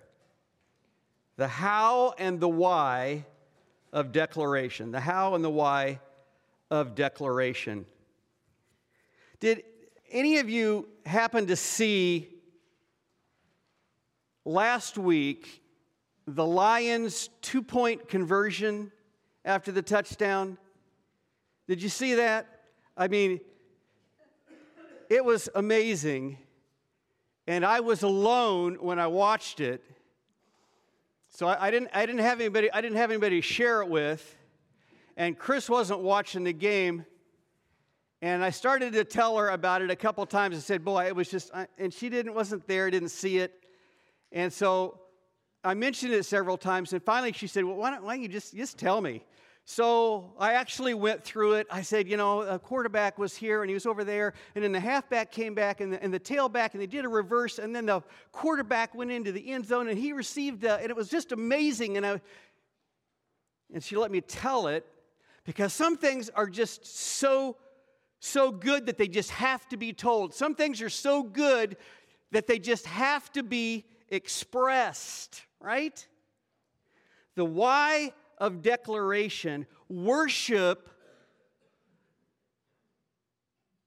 The 1.38 1.48
how 1.48 2.14
and 2.18 2.40
the 2.40 2.50
why 2.50 3.25
of 3.92 4.12
declaration. 4.12 4.92
The 4.92 5.00
how 5.00 5.36
and 5.36 5.44
the 5.44 5.50
why 5.50 6.00
of 6.70 6.96
declaration. 6.96 7.86
Did 9.40 9.64
any 10.12 10.38
of 10.38 10.50
you 10.50 10.88
happen 11.06 11.48
to 11.48 11.56
see 11.56 12.30
last 14.44 14.98
week 14.98 15.62
the 16.27 16.46
Lions' 16.46 17.29
two 17.41 17.62
point 17.62 18.08
conversion 18.08 18.91
after 19.44 19.72
the 19.72 19.82
touchdown. 19.82 20.58
Did 21.67 21.82
you 21.82 21.89
see 21.89 22.15
that? 22.15 22.48
I 22.98 23.08
mean, 23.08 23.39
it 25.10 25.24
was 25.24 25.50
amazing. 25.53 26.38
And 27.48 27.63
I 27.63 27.79
was 27.82 28.01
alone 28.01 28.77
when 28.79 29.00
I 29.00 29.08
watched 29.08 29.60
it. 29.60 29.84
So 31.29 31.48
I, 31.48 31.67
I, 31.67 31.72
didn't, 31.72 31.91
I, 31.94 32.05
didn't 32.05 32.22
have 32.22 32.39
anybody, 32.39 32.72
I 32.72 32.82
didn't 32.82 32.98
have 32.98 33.12
anybody 33.12 33.41
to 33.41 33.48
share 33.48 33.82
it 33.82 33.89
with. 33.89 34.38
And 35.17 35.38
Chris 35.38 35.70
wasn't 35.70 36.00
watching 36.00 36.44
the 36.44 36.53
game. 36.53 37.05
And 38.22 38.44
I 38.44 38.50
started 38.50 38.94
to 38.94 39.03
tell 39.03 39.38
her 39.38 39.50
about 39.50 39.82
it 39.82 39.91
a 39.91 39.96
couple 39.96 40.25
times. 40.25 40.55
I 40.55 40.60
said, 40.60 40.84
Boy, 40.84 41.05
it 41.05 41.15
was 41.15 41.29
just, 41.29 41.51
and 41.77 41.94
she 41.94 42.10
didn't, 42.10 42.34
wasn't 42.34 42.65
there, 42.67 42.89
didn't 42.89 43.10
see 43.10 43.38
it. 43.38 43.53
And 44.32 44.51
so 44.51 45.00
I 45.65 45.74
mentioned 45.74 46.13
it 46.13 46.24
several 46.25 46.57
times, 46.57 46.93
and 46.93 47.03
finally 47.03 47.34
she 47.34 47.48
said, 47.48 47.63
Well, 47.63 47.75
why 47.75 47.89
don't, 47.89 48.03
why 48.03 48.15
don't 48.15 48.22
you 48.22 48.29
just, 48.29 48.55
just 48.55 48.77
tell 48.77 49.01
me? 49.01 49.24
So 49.67 50.34
I 50.39 50.53
actually 50.53 50.93
went 50.93 51.24
through 51.24 51.53
it. 51.53 51.65
I 51.72 51.81
said, 51.81 52.07
you 52.07 52.17
know, 52.17 52.41
a 52.41 52.60
quarterback 52.60 53.17
was 53.17 53.36
here 53.36 53.63
and 53.63 53.69
he 53.69 53.74
was 53.74 53.88
over 53.88 54.03
there, 54.03 54.36
and 54.53 54.63
then 54.63 54.72
the 54.72 54.79
halfback 54.79 55.31
came 55.31 55.55
back 55.55 55.81
and 55.81 55.91
the, 55.91 56.03
and 56.03 56.13
the 56.13 56.19
tailback, 56.19 56.74
and 56.74 56.81
they 56.81 56.86
did 56.86 57.03
a 57.03 57.10
reverse, 57.10 57.57
and 57.57 57.75
then 57.75 57.88
the 57.88 58.03
quarterback 58.31 58.93
went 58.93 59.10
into 59.10 59.31
the 59.31 59.51
end 59.51 59.65
zone 59.65 59.88
and 59.88 59.98
he 59.98 60.13
received, 60.13 60.63
a, 60.65 60.75
and 60.75 60.91
it 60.91 60.95
was 60.95 61.10
just 61.10 61.31
amazing. 61.31 61.98
And, 61.98 62.05
I, 62.05 62.22
and 63.74 63.84
she 63.84 63.95
let 63.95 64.12
me 64.12 64.22
tell 64.22 64.67
it 64.67 64.86
because 65.45 65.74
some 65.74 65.98
things 65.98 66.29
are 66.29 66.48
just 66.48 66.86
so, 66.86 67.57
so 68.19 68.51
good 68.51 68.86
that 68.86 69.00
they 69.00 69.07
just 69.07 69.31
have 69.31 69.67
to 69.69 69.77
be 69.77 69.93
told. 69.93 70.36
Some 70.36 70.53
things 70.53 70.79
are 70.84 70.89
so 70.89 71.24
good 71.24 71.75
that 72.31 72.45
they 72.45 72.60
just 72.60 72.86
have 72.86 73.31
to 73.31 73.41
be 73.41 73.86
expressed 74.10 75.41
right? 75.65 76.07
The 77.34 77.43
why 77.43 78.13
of 78.38 78.62
declaration, 78.62 79.65
worship 79.89 80.89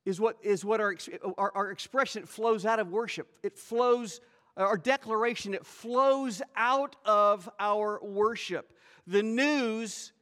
is 0.05 0.21
what, 0.21 0.37
is 0.43 0.65
what 0.65 0.81
our, 0.81 0.97
our, 1.37 1.53
our 1.55 1.71
expression 1.71 2.27
flows 2.27 2.67
out 2.67 2.81
of 2.81 2.91
worship. 2.91 3.29
It 3.43 3.57
flows 3.57 4.21
our 4.57 4.77
declaration, 4.77 5.55
it 5.55 5.65
flows 5.65 6.43
out 6.57 6.97
of 7.05 7.49
our 7.61 8.01
worship. 8.03 8.73
The 9.07 9.23
news 9.23 10.13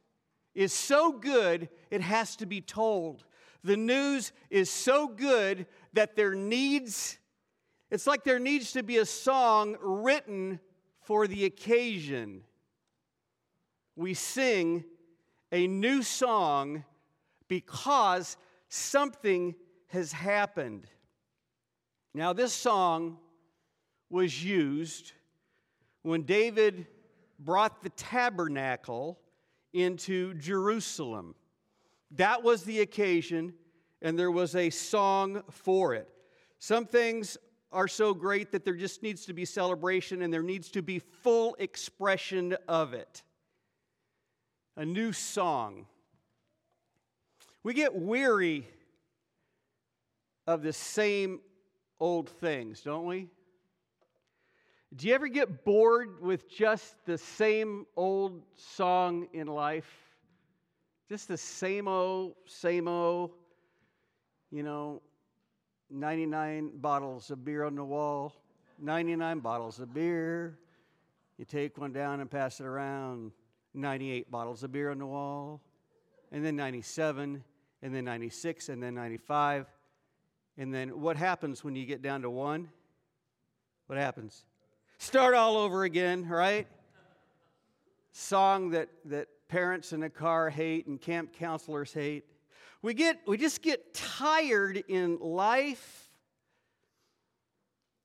is 0.53 0.71
so 0.71 1.11
good, 1.11 1.69
it 1.89 2.01
has 2.01 2.35
to 2.35 2.45
be 2.45 2.61
told. 2.61 3.23
The 3.63 3.77
news 3.77 4.31
is 4.51 4.69
so 4.69 5.07
good 5.07 5.65
that 5.93 6.15
there 6.15 6.35
needs, 6.35 7.17
it's 7.89 8.05
like 8.05 8.23
there 8.23 8.37
needs 8.37 8.73
to 8.73 8.83
be 8.83 8.97
a 8.97 9.05
song 9.05 9.75
written 9.81 10.59
for 11.07 11.25
the 11.25 11.45
occasion. 11.45 12.41
We 13.95 14.13
sing 14.13 14.83
a 15.53 15.65
new 15.65 16.03
song 16.03 16.83
because 17.47 18.35
something 18.67 19.55
has 19.87 20.11
happened. 20.11 20.85
Now, 22.13 22.33
this 22.33 22.51
song 22.51 23.19
was 24.09 24.43
used 24.43 25.13
when 26.01 26.23
David 26.23 26.87
brought 27.39 27.81
the 27.83 27.89
tabernacle 27.91 29.17
into 29.71 30.33
Jerusalem. 30.33 31.35
That 32.11 32.43
was 32.43 32.65
the 32.65 32.81
occasion, 32.81 33.53
and 34.01 34.19
there 34.19 34.31
was 34.31 34.57
a 34.57 34.69
song 34.71 35.43
for 35.51 35.93
it. 35.93 36.09
Some 36.59 36.85
things 36.85 37.37
are 37.71 37.87
so 37.87 38.13
great 38.13 38.51
that 38.51 38.63
there 38.63 38.75
just 38.75 39.03
needs 39.03 39.25
to 39.25 39.33
be 39.33 39.45
celebration 39.45 40.21
and 40.21 40.33
there 40.33 40.43
needs 40.43 40.69
to 40.71 40.81
be 40.81 40.99
full 40.99 41.55
expression 41.59 42.55
of 42.67 42.93
it. 42.93 43.23
A 44.75 44.85
new 44.85 45.11
song. 45.11 45.85
We 47.63 47.73
get 47.73 47.93
weary 47.93 48.67
of 50.45 50.61
the 50.61 50.71
same 50.71 51.41
old 51.99 52.29
things, 52.29 52.81
don't 52.81 53.05
we? 53.05 53.27
Do 54.95 55.07
you 55.07 55.13
ever 55.13 55.27
get 55.27 55.65
bored 55.65 56.21
with 56.21 56.49
just 56.49 56.95
the 57.05 57.17
same 57.17 57.85
old 57.97 58.43
song 58.55 59.27
in 59.33 59.47
life? 59.47 59.91
Just 61.09 61.27
the 61.27 61.37
same 61.37 61.87
old, 61.87 62.35
same 62.45 62.87
old, 62.87 63.31
you 64.49 64.63
know, 64.63 65.01
99 65.89 66.71
bottles 66.75 67.31
of 67.31 67.45
beer 67.45 67.63
on 67.63 67.75
the 67.75 67.83
wall, 67.83 68.33
99 68.79 69.39
bottles 69.39 69.79
of 69.79 69.93
beer. 69.93 70.57
You 71.37 71.45
take 71.45 71.77
one 71.77 71.93
down 71.93 72.19
and 72.19 72.29
pass 72.29 72.59
it 72.59 72.65
around, 72.65 73.31
98 73.73 74.29
bottles 74.31 74.63
of 74.63 74.71
beer 74.71 74.91
on 74.91 74.97
the 74.97 75.05
wall, 75.05 75.61
and 76.31 76.43
then 76.43 76.55
97, 76.55 77.43
and 77.81 77.95
then 77.95 78.05
96, 78.05 78.69
and 78.69 78.81
then 78.81 78.95
95. 78.95 79.67
And 80.57 80.73
then 80.73 80.99
what 80.99 81.15
happens 81.15 81.63
when 81.63 81.75
you 81.75 81.85
get 81.85 82.01
down 82.01 82.23
to 82.23 82.29
one? 82.29 82.69
What 83.85 83.99
happens? 83.99 84.45
Start 84.97 85.35
all 85.35 85.57
over 85.57 85.83
again, 85.83 86.27
right? 86.27 86.67
Song 88.11 88.71
that, 88.71 88.89
that 89.05 89.27
parents 89.47 89.93
in 89.93 89.99
the 89.99 90.09
car 90.09 90.49
hate 90.49 90.87
and 90.87 90.99
camp 90.99 91.31
counselors 91.33 91.93
hate. 91.93 92.25
We, 92.87 92.93
get, 92.93 93.17
we 93.27 93.35
just 93.35 93.61
get 93.61 93.93
tired 93.93 94.81
in 94.87 95.19
life 95.19 96.06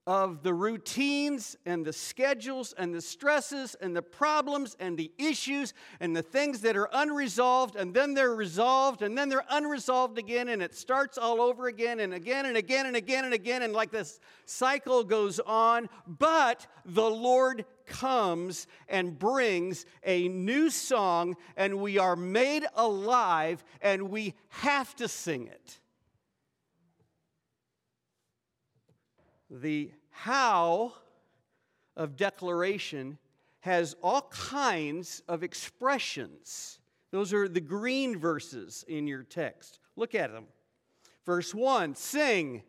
of 0.06 0.42
the 0.42 0.52
routines 0.52 1.56
and 1.64 1.84
the 1.84 1.92
schedules 1.92 2.74
and 2.76 2.92
the 2.92 3.00
stresses 3.00 3.76
and 3.80 3.94
the 3.94 4.02
problems 4.02 4.76
and 4.80 4.98
the 4.98 5.12
issues 5.16 5.74
and 6.00 6.14
the 6.16 6.22
things 6.22 6.60
that 6.60 6.76
are 6.76 6.88
unresolved 6.92 7.76
and 7.76 7.94
then 7.94 8.12
they're 8.12 8.34
resolved 8.34 9.02
and 9.02 9.16
then 9.16 9.28
they're 9.28 9.44
unresolved 9.50 10.18
again 10.18 10.48
and 10.48 10.60
it 10.60 10.74
starts 10.74 11.18
all 11.18 11.40
over 11.40 11.68
again 11.68 12.00
and 12.00 12.12
again 12.12 12.46
and 12.46 12.56
again 12.56 12.86
and 12.86 12.96
again 12.96 13.24
and 13.24 13.34
again 13.34 13.62
and 13.62 13.72
like 13.72 13.92
this 13.92 14.18
cycle 14.44 15.04
goes 15.04 15.38
on. 15.40 15.88
But 16.06 16.66
the 16.84 17.08
Lord 17.08 17.64
comes 17.86 18.66
and 18.88 19.16
brings 19.16 19.86
a 20.04 20.26
new 20.28 20.68
song 20.68 21.36
and 21.56 21.78
we 21.78 21.98
are 21.98 22.16
made 22.16 22.66
alive 22.74 23.62
and 23.80 24.10
we 24.10 24.34
have 24.48 24.96
to 24.96 25.06
sing 25.06 25.46
it 25.46 25.78
the 29.52 29.90
how 30.10 30.94
of 31.96 32.16
declaration 32.16 33.18
has 33.60 33.94
all 34.02 34.22
kinds 34.30 35.22
of 35.28 35.42
expressions. 35.42 36.78
Those 37.10 37.32
are 37.32 37.48
the 37.48 37.60
green 37.60 38.18
verses 38.18 38.84
in 38.88 39.06
your 39.06 39.22
text. 39.22 39.78
Look 39.94 40.14
at 40.14 40.32
them. 40.32 40.46
Verse 41.26 41.54
1, 41.54 41.94
sing. 41.94 42.62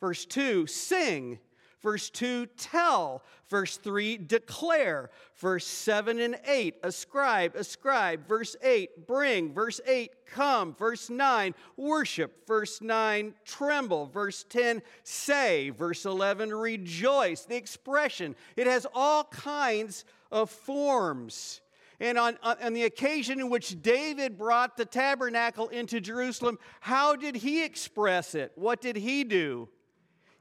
Verse 0.00 0.24
2, 0.24 0.66
sing. 0.66 1.38
Verse 1.82 2.10
2, 2.10 2.46
tell. 2.56 3.24
Verse 3.48 3.76
3, 3.76 4.18
declare. 4.18 5.10
Verse 5.36 5.66
7 5.66 6.20
and 6.20 6.38
8, 6.46 6.76
ascribe, 6.84 7.56
ascribe. 7.56 8.26
Verse 8.28 8.54
8, 8.62 9.06
bring. 9.08 9.52
Verse 9.52 9.80
8, 9.84 10.12
come. 10.26 10.74
Verse 10.74 11.10
9, 11.10 11.54
worship. 11.76 12.46
Verse 12.46 12.80
9, 12.80 13.34
tremble. 13.44 14.06
Verse 14.06 14.44
10, 14.48 14.80
say. 15.02 15.70
Verse 15.70 16.04
11, 16.04 16.54
rejoice. 16.54 17.44
The 17.44 17.56
expression, 17.56 18.36
it 18.56 18.68
has 18.68 18.86
all 18.94 19.24
kinds 19.24 20.04
of 20.30 20.50
forms. 20.50 21.62
And 21.98 22.16
on, 22.18 22.36
on, 22.42 22.72
the 22.72 22.84
occasion 22.84 23.38
in 23.38 23.48
which 23.48 23.80
David 23.80 24.36
brought 24.36 24.76
the 24.76 24.84
tabernacle 24.84 25.68
into 25.68 26.00
Jerusalem, 26.00 26.58
how 26.80 27.14
did 27.14 27.36
he 27.36 27.64
express 27.64 28.34
it? 28.34 28.52
What 28.56 28.80
did 28.80 28.96
he 28.96 29.22
do? 29.22 29.68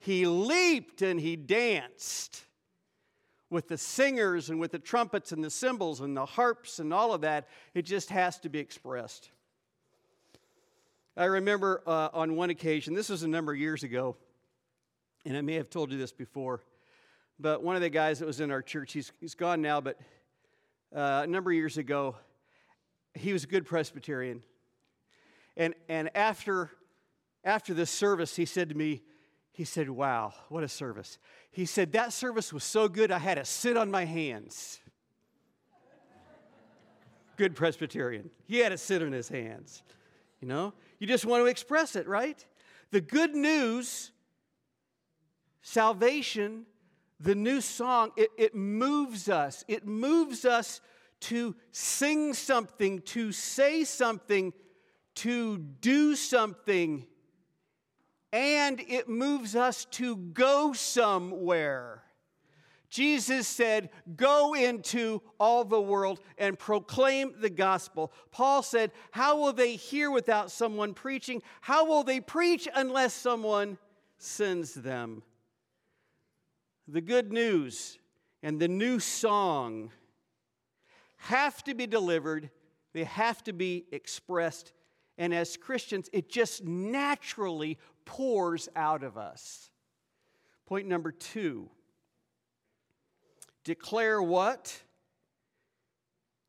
He 0.01 0.25
leaped 0.25 1.03
and 1.03 1.19
he 1.19 1.35
danced 1.35 2.43
with 3.51 3.67
the 3.67 3.77
singers 3.77 4.49
and 4.49 4.59
with 4.59 4.71
the 4.71 4.79
trumpets 4.79 5.31
and 5.31 5.43
the 5.43 5.49
cymbals 5.49 6.01
and 6.01 6.17
the 6.17 6.25
harps 6.25 6.79
and 6.79 6.91
all 6.91 7.13
of 7.13 7.21
that. 7.21 7.47
It 7.75 7.83
just 7.83 8.09
has 8.09 8.39
to 8.39 8.49
be 8.49 8.57
expressed. 8.57 9.29
I 11.15 11.25
remember 11.25 11.83
uh, 11.85 12.09
on 12.13 12.35
one 12.35 12.49
occasion, 12.49 12.95
this 12.95 13.09
was 13.09 13.21
a 13.21 13.27
number 13.27 13.51
of 13.51 13.59
years 13.59 13.83
ago, 13.83 14.15
and 15.23 15.37
I 15.37 15.41
may 15.41 15.53
have 15.53 15.69
told 15.69 15.91
you 15.91 15.99
this 15.99 16.11
before, 16.11 16.63
but 17.39 17.61
one 17.61 17.75
of 17.75 17.83
the 17.83 17.89
guys 17.89 18.19
that 18.19 18.25
was 18.25 18.39
in 18.39 18.49
our 18.49 18.63
church, 18.63 18.93
he's, 18.93 19.11
he's 19.19 19.35
gone 19.35 19.61
now, 19.61 19.81
but 19.81 19.99
uh, 20.95 21.21
a 21.23 21.27
number 21.27 21.51
of 21.51 21.55
years 21.55 21.77
ago, 21.77 22.15
he 23.13 23.33
was 23.33 23.43
a 23.43 23.47
good 23.47 23.67
Presbyterian. 23.67 24.41
And, 25.55 25.75
and 25.87 26.09
after, 26.15 26.71
after 27.43 27.75
this 27.75 27.91
service, 27.91 28.35
he 28.35 28.45
said 28.45 28.69
to 28.69 28.75
me, 28.75 29.03
he 29.51 29.63
said, 29.65 29.89
Wow, 29.89 30.33
what 30.49 30.63
a 30.63 30.67
service. 30.67 31.17
He 31.51 31.65
said, 31.65 31.91
That 31.91 32.13
service 32.13 32.53
was 32.53 32.63
so 32.63 32.87
good, 32.87 33.11
I 33.11 33.19
had 33.19 33.35
to 33.35 33.45
sit 33.45 33.77
on 33.77 33.91
my 33.91 34.05
hands. 34.05 34.79
Good 37.37 37.55
Presbyterian. 37.55 38.29
He 38.45 38.59
had 38.59 38.69
to 38.69 38.77
sit 38.77 39.01
on 39.01 39.11
his 39.11 39.27
hands. 39.27 39.83
You 40.41 40.47
know, 40.47 40.73
you 40.99 41.07
just 41.07 41.25
want 41.25 41.41
to 41.43 41.47
express 41.47 41.95
it, 41.95 42.07
right? 42.07 42.43
The 42.91 43.01
good 43.01 43.35
news, 43.35 44.11
salvation, 45.61 46.65
the 47.19 47.35
new 47.35 47.61
song, 47.61 48.11
it, 48.17 48.29
it 48.37 48.55
moves 48.55 49.29
us. 49.29 49.63
It 49.67 49.85
moves 49.85 50.45
us 50.45 50.81
to 51.21 51.55
sing 51.71 52.33
something, 52.33 53.01
to 53.01 53.31
say 53.31 53.83
something, 53.83 54.53
to 55.15 55.57
do 55.57 56.15
something 56.15 57.05
and 58.31 58.79
it 58.79 59.09
moves 59.09 59.55
us 59.55 59.85
to 59.85 60.15
go 60.15 60.73
somewhere. 60.73 62.03
Jesus 62.91 63.47
said, 63.47 63.89
Go 64.17 64.53
into 64.53 65.21
all 65.39 65.63
the 65.63 65.81
world 65.81 66.19
and 66.37 66.59
proclaim 66.59 67.33
the 67.39 67.49
gospel. 67.49 68.11
Paul 68.31 68.61
said, 68.63 68.91
How 69.11 69.37
will 69.37 69.53
they 69.53 69.75
hear 69.77 70.11
without 70.11 70.51
someone 70.51 70.93
preaching? 70.93 71.41
How 71.61 71.85
will 71.85 72.03
they 72.03 72.19
preach 72.19 72.67
unless 72.75 73.13
someone 73.13 73.77
sends 74.17 74.73
them? 74.73 75.23
The 76.87 77.01
good 77.01 77.31
news 77.31 77.97
and 78.43 78.59
the 78.59 78.67
new 78.67 78.99
song 78.99 79.91
have 81.15 81.63
to 81.63 81.73
be 81.73 81.87
delivered, 81.87 82.49
they 82.93 83.05
have 83.05 83.41
to 83.43 83.53
be 83.53 83.85
expressed. 83.93 84.73
And 85.17 85.33
as 85.33 85.55
Christians, 85.55 86.09
it 86.11 86.29
just 86.29 86.65
naturally 86.65 87.77
pours 88.05 88.69
out 88.75 89.03
of 89.03 89.17
us. 89.17 89.69
Point 90.65 90.87
number 90.87 91.11
two 91.11 91.69
declare 93.63 94.21
what? 94.21 94.81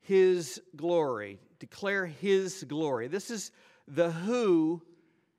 His 0.00 0.60
glory. 0.74 1.38
Declare 1.58 2.06
His 2.06 2.64
glory. 2.64 3.08
This 3.08 3.30
is 3.30 3.52
the 3.86 4.10
who 4.10 4.82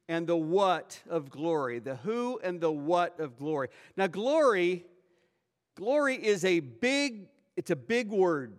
and 0.08 0.28
the 0.28 0.38
what 0.38 1.02
of 1.10 1.30
glory. 1.30 1.80
The 1.80 1.96
who 1.96 2.40
and 2.44 2.62
the 2.62 2.72
what 2.72 3.20
of 3.20 3.38
glory. 3.38 3.70
Now, 3.98 4.08
glory, 4.08 4.86
glory 5.76 6.16
is 6.16 6.46
a 6.46 6.60
big, 6.60 7.28
it's 7.58 7.72
a 7.72 7.76
big 7.76 8.10
word 8.10 8.56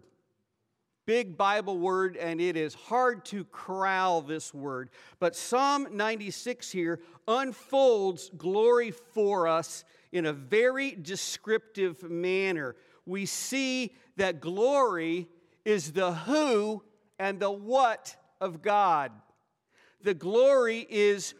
big 1.06 1.36
Bible 1.36 1.78
word, 1.78 2.16
and 2.16 2.40
it 2.40 2.56
is 2.56 2.74
hard 2.74 3.24
to 3.26 3.44
corral 3.52 4.22
this 4.22 4.54
word. 4.54 4.90
But 5.18 5.36
Psalm 5.36 5.88
96 5.92 6.70
here 6.70 7.00
unfolds 7.28 8.30
glory 8.36 8.90
for 8.90 9.46
us 9.46 9.84
in 10.12 10.26
a 10.26 10.32
very 10.32 10.92
descriptive 10.92 12.02
manner. 12.02 12.76
We 13.06 13.26
see 13.26 13.94
that 14.16 14.40
glory 14.40 15.28
is 15.64 15.92
the 15.92 16.12
who 16.12 16.82
and 17.18 17.40
the 17.40 17.50
what 17.50 18.16
of 18.40 18.62
God. 18.62 19.12
The 20.02 20.14
glory 20.14 20.86
is 20.88 21.34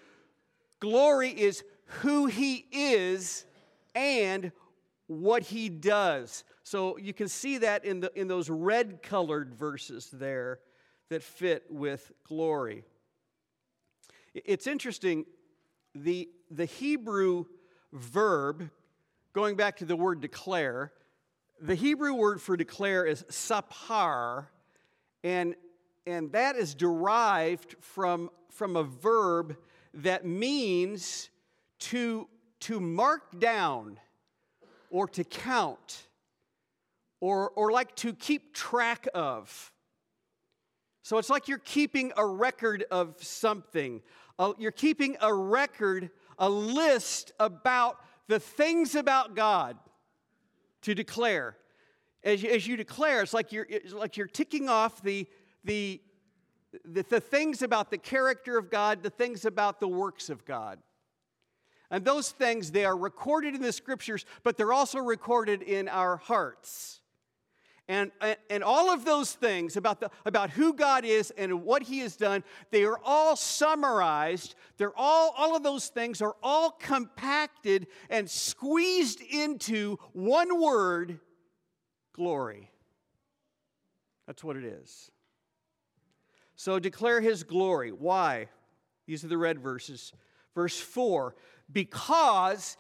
glory 0.81 1.31
is 1.31 1.63
who 2.01 2.27
he 2.27 2.67
is 2.73 3.45
and 3.95 4.53
what 5.07 5.43
he 5.43 5.69
does. 5.69 6.45
So 6.65 6.97
you 6.97 7.13
can 7.13 7.29
see 7.29 7.59
that 7.59 7.85
in, 7.85 8.01
the, 8.01 8.11
in 8.19 8.27
those 8.27 8.49
red 8.49 9.03
colored 9.03 9.55
verses 9.55 10.09
there 10.11 10.61
that 11.11 11.23
fit 11.23 11.65
with 11.69 12.11
glory. 12.27 12.85
It's 14.35 14.67
interesting, 14.67 15.27
the, 15.95 16.29
the 16.51 16.65
Hebrew 16.65 17.45
verb, 17.93 18.71
going 19.35 19.57
back 19.57 19.77
to 19.77 19.85
the 19.85 19.95
word 19.95 20.23
declare, 20.23 20.93
the 21.61 21.75
Hebrew 21.75 22.15
word 22.15 22.41
for 22.41 22.57
declare 22.57 23.05
is 23.05 23.25
sapar, 23.25 24.47
and, 25.23 25.55
and 26.07 26.33
that 26.33 26.57
is 26.57 26.75
derived 26.75 27.77
from, 27.81 28.31
from 28.51 28.77
a 28.77 28.83
verb 28.83 29.57
that 29.93 30.25
means 30.25 31.29
to, 31.79 32.27
to 32.61 32.81
mark 32.81 33.39
down 33.39 34.01
or 34.91 35.07
to 35.09 35.25
count 35.25 36.07
or, 37.25 37.49
or 37.57 37.73
like 37.73 37.97
to 37.97 38.13
keep 38.13 38.53
track 38.53 39.09
of. 39.15 39.73
So 41.03 41.17
it's 41.17 41.31
like 41.31 41.49
you're 41.49 41.57
keeping 41.57 42.13
a 42.19 42.27
record 42.27 42.85
of 42.91 43.15
something. 43.19 44.03
Uh, 44.39 44.53
you're 44.59 44.71
keeping 44.71 45.17
a 45.23 45.33
record, 45.33 46.11
a 46.39 46.51
list 46.51 47.33
about 47.41 47.97
the 48.29 48.39
things 48.39 48.95
about 48.95 49.35
God 49.35 49.79
to 50.83 50.95
declare. 50.95 51.57
As 52.23 52.43
you, 52.43 52.51
as 52.51 52.67
you 52.67 52.77
declare, 52.77 53.23
it's 53.23 53.33
like 53.33 53.53
you're, 53.53 53.67
it's 53.71 53.95
like 53.95 54.19
you're 54.19 54.27
ticking 54.27 54.69
off 54.69 55.03
the, 55.03 55.27
the, 55.65 56.03
the, 56.85 57.05
the 57.05 57.21
things 57.21 57.63
about 57.63 57.91
the 57.91 57.97
character 57.97 58.59
of 58.59 58.71
God, 58.71 59.03
the 59.03 59.09
things 59.09 59.47
about 59.47 59.81
the 59.81 59.89
works 59.89 60.29
of 60.29 60.45
God. 60.45 60.79
And 61.91 62.05
those 62.05 62.33
things, 62.33 62.71
they 62.71 62.85
are 62.85 62.97
recorded 62.99 63.55
in 63.55 63.63
the 63.63 63.73
scriptures, 63.73 64.27
but 64.43 64.59
they're 64.59 64.75
also 64.75 64.99
recorded 64.99 65.63
in 65.63 65.89
our 65.89 66.19
hearts. 66.19 67.01
And, 67.87 68.13
and 68.49 68.65
all 68.65 68.91
of 68.91 69.05
those 69.05 69.33
things 69.33 69.77
about, 69.77 70.01
the, 70.01 70.11
about 70.25 70.49
who 70.51 70.73
God 70.73 71.05
is 71.05 71.31
and 71.37 71.65
what 71.65 71.83
He 71.83 71.99
has 71.99 72.17
done, 72.17 72.43
they 72.71 72.85
are 72.85 72.99
all 73.05 73.37
summarized. 73.37 74.55
They're 74.79 74.97
all, 74.97 75.35
all 75.37 75.55
of 75.55 75.63
those 75.63 75.89
things 75.89 76.23
are 76.23 76.35
all 76.43 76.71
compacted 76.71 77.87
and 78.09 78.29
squeezed 78.31 79.21
into 79.21 79.99
one 80.13 80.63
word 80.63 81.21
glory. 82.15 82.71
That's 84.27 84.43
what 84.43 84.57
it 84.57 84.65
is. 84.65 85.11
So 86.57 86.79
declare 86.79 87.21
His 87.21 87.43
glory. 87.43 87.93
Why? 87.93 88.49
These 89.07 89.25
are 89.25 89.29
the 89.29 89.37
red 89.37 89.59
verses. 89.59 90.13
Verse 90.55 90.79
4 90.81 91.35
because 91.73 92.77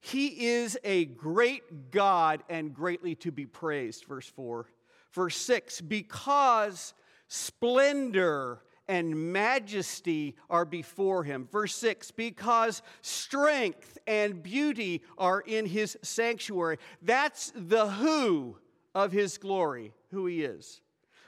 he 0.00 0.46
is 0.46 0.78
a 0.84 1.06
great 1.06 1.90
God 1.90 2.42
and 2.48 2.74
greatly 2.74 3.14
to 3.16 3.32
be 3.32 3.46
praised. 3.46 4.04
Verse 4.04 4.28
4. 4.28 4.66
Verse 5.12 5.36
6 5.36 5.80
because 5.80 6.94
splendor 7.28 8.60
and 8.88 9.32
majesty 9.32 10.36
are 10.48 10.64
before 10.64 11.24
him. 11.24 11.48
Verse 11.50 11.74
6 11.76 12.10
because 12.12 12.82
strength 13.00 13.98
and 14.06 14.42
beauty 14.42 15.02
are 15.18 15.40
in 15.40 15.66
his 15.66 15.98
sanctuary. 16.02 16.78
That's 17.02 17.52
the 17.56 17.88
who 17.88 18.58
of 18.94 19.12
his 19.12 19.38
glory, 19.38 19.92
who 20.10 20.26
he 20.26 20.44
is. 20.44 20.80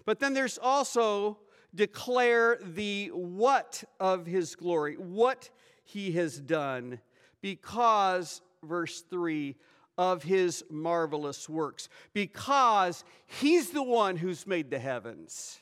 But 0.05 0.21
then 0.21 0.35
there's 0.35 0.59
also 0.59 1.39
declare 1.75 2.59
the 2.63 3.09
what 3.13 3.85
of 4.01 4.27
his 4.27 4.55
glory, 4.55 4.95
what 4.97 5.51
he 5.85 6.13
has 6.13 6.39
done, 6.41 7.01
because 7.41 8.41
verse 8.63 9.03
3, 9.11 9.57
of 9.99 10.23
his 10.23 10.65
marvelous 10.71 11.49
works. 11.49 11.89
Because 12.15 13.05
he's 13.27 13.71
the 13.71 13.83
one 13.83 14.17
who's 14.17 14.47
made 14.47 14.71
the 14.71 14.79
heavens. 14.79 15.59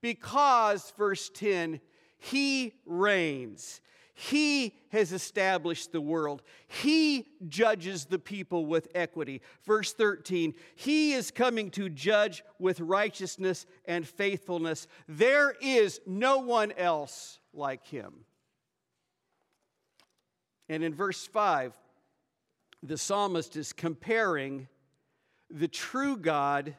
Because, 0.00 0.92
verse 0.96 1.30
10, 1.34 1.80
he 2.18 2.72
reigns. 2.86 3.82
He 4.14 4.74
has 4.92 5.12
established 5.12 5.92
the 5.92 6.00
world. 6.00 6.42
He 6.68 7.26
judges 7.48 8.06
the 8.06 8.18
people 8.18 8.64
with 8.64 8.88
equity. 8.94 9.42
Verse 9.66 9.92
13, 9.92 10.54
He 10.74 11.12
is 11.12 11.30
coming 11.30 11.70
to 11.72 11.90
judge 11.90 12.42
with 12.58 12.80
righteousness 12.80 13.66
and 13.84 14.08
faithfulness. 14.08 14.86
There 15.06 15.54
is 15.60 16.00
no 16.06 16.38
one 16.38 16.72
else 16.72 17.40
like 17.52 17.86
Him. 17.86 18.24
And 20.70 20.82
in 20.82 20.94
verse 20.94 21.26
5, 21.26 21.78
the 22.82 22.98
psalmist 22.98 23.56
is 23.56 23.72
comparing 23.72 24.68
the 25.50 25.68
true 25.68 26.16
God 26.16 26.74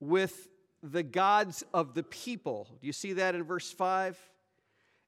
with 0.00 0.48
the 0.82 1.02
gods 1.02 1.64
of 1.74 1.94
the 1.94 2.02
people. 2.02 2.68
Do 2.80 2.86
you 2.86 2.92
see 2.92 3.14
that 3.14 3.34
in 3.34 3.42
verse 3.42 3.70
5? 3.70 4.18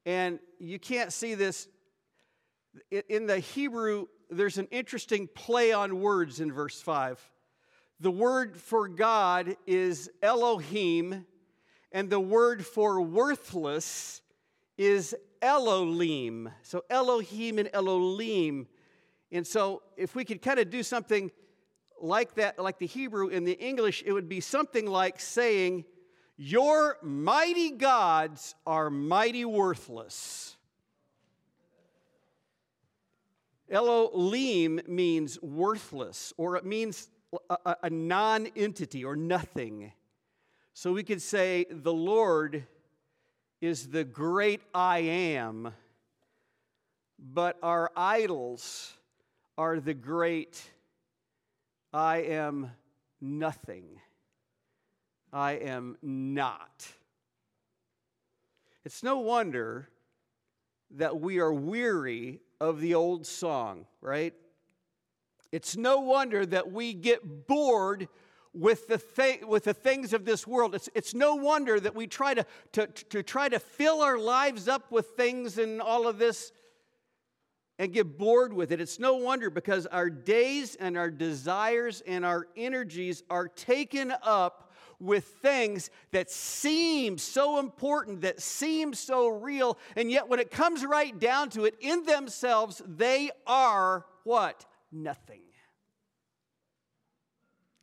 And 0.07 0.39
you 0.59 0.79
can't 0.79 1.13
see 1.13 1.35
this. 1.35 1.69
In 3.09 3.27
the 3.27 3.39
Hebrew, 3.39 4.07
there's 4.31 4.59
an 4.59 4.69
interesting 4.71 5.29
play 5.35 5.73
on 5.73 6.01
words 6.01 6.41
in 6.41 6.53
verse 6.53 6.81
5. 6.81 7.21
The 8.01 8.11
word 8.11 8.57
for 8.57 8.89
God 8.89 9.57
is 9.67 10.11
Elohim, 10.23 11.27
and 11.93 12.09
the 12.09 12.21
word 12.21 12.65
for 12.65 13.01
worthless 13.03 14.23
is 14.79 15.15
Elilim. 15.43 16.51
So 16.63 16.85
Elohim 16.89 17.59
and 17.59 17.69
Elilim 17.69 18.67
and 19.33 19.47
so, 19.47 19.83
if 19.97 20.15
we 20.15 20.25
could 20.25 20.43
kind 20.43 20.59
of 20.59 20.71
do 20.71 20.83
something 20.83 21.31
like 22.01 22.35
that, 22.35 22.59
like 22.59 22.79
the 22.79 22.87
Hebrew 22.87 23.29
in 23.29 23.45
the 23.45 23.59
English, 23.59 24.03
it 24.05 24.13
would 24.13 24.29
be 24.29 24.41
something 24.41 24.87
like 24.87 25.21
saying, 25.21 25.85
Your 26.37 26.97
mighty 27.03 27.71
gods 27.71 28.55
are 28.67 28.91
mighty 28.91 29.45
worthless. 29.45 30.57
Elilim 33.71 34.89
means 34.89 35.41
worthless, 35.41 36.33
or 36.37 36.57
it 36.57 36.65
means 36.65 37.09
a, 37.49 37.77
a 37.85 37.91
non 37.91 38.49
entity 38.57 39.05
or 39.05 39.15
nothing. 39.15 39.93
So 40.75 40.93
we 40.93 41.05
could 41.05 41.23
say, 41.23 41.67
The 41.71 41.93
Lord 41.93 42.67
is 43.61 43.91
the 43.91 44.03
great 44.03 44.61
I 44.75 44.99
am, 44.99 45.73
but 47.17 47.59
our 47.63 47.93
idols 47.95 48.95
are 49.61 49.79
the 49.79 49.93
great 49.93 50.59
I 51.93 52.23
am 52.23 52.71
nothing. 53.21 54.01
I 55.35 55.53
am 55.53 55.99
not. 56.01 56.89
It's 58.87 59.03
no 59.03 59.19
wonder 59.19 59.91
that 60.93 61.21
we 61.21 61.41
are 61.41 61.53
weary 61.53 62.41
of 62.59 62.81
the 62.81 62.95
old 62.95 63.27
song, 63.27 63.85
right? 64.01 64.33
It's 65.53 65.77
no 65.77 66.01
wonder 66.01 66.47
that 66.47 66.73
we 66.73 66.95
get 66.95 67.47
bored 67.47 68.09
with 68.55 68.89
the, 68.89 68.97
th- 68.97 69.45
with 69.45 69.65
the 69.65 69.75
things 69.75 70.15
of 70.15 70.25
this 70.25 70.47
world. 70.47 70.75
It's, 70.75 70.89
it's 70.95 71.13
no 71.13 71.35
wonder 71.35 71.79
that 71.79 71.95
we 71.95 72.07
try 72.07 72.33
to, 72.33 72.47
to, 72.73 72.87
to 72.87 73.23
try 73.23 73.51
to 73.51 73.59
fill 73.59 74.01
our 74.01 74.19
lives 74.19 74.69
up 74.69 74.91
with 74.91 75.09
things 75.19 75.59
and 75.59 75.83
all 75.83 76.09
of 76.09 76.17
this 76.17 76.51
and 77.81 77.95
get 77.95 78.19
bored 78.19 78.53
with 78.53 78.73
it. 78.73 78.81
It's 78.81 78.99
no 78.99 79.15
wonder 79.15 79.49
because 79.49 79.87
our 79.87 80.11
days 80.11 80.77
and 80.77 80.99
our 80.99 81.11
desires 81.11 82.03
and 82.07 82.27
our 82.27 82.47
energies 82.55 83.23
are 83.31 83.49
taken 83.49 84.13
up 84.23 84.71
with 85.01 85.25
things 85.41 85.89
that 86.11 86.31
seem 86.31 87.17
so 87.17 87.59
important, 87.59 88.21
that 88.21 88.39
seem 88.39 88.93
so 88.93 89.29
real, 89.29 89.79
and 89.97 90.11
yet 90.11 90.29
when 90.29 90.39
it 90.41 90.51
comes 90.51 90.85
right 90.85 91.19
down 91.19 91.49
to 91.49 91.65
it, 91.65 91.75
in 91.81 92.05
themselves, 92.05 92.83
they 92.87 93.31
are 93.47 94.05
what? 94.25 94.67
Nothing. 94.93 95.41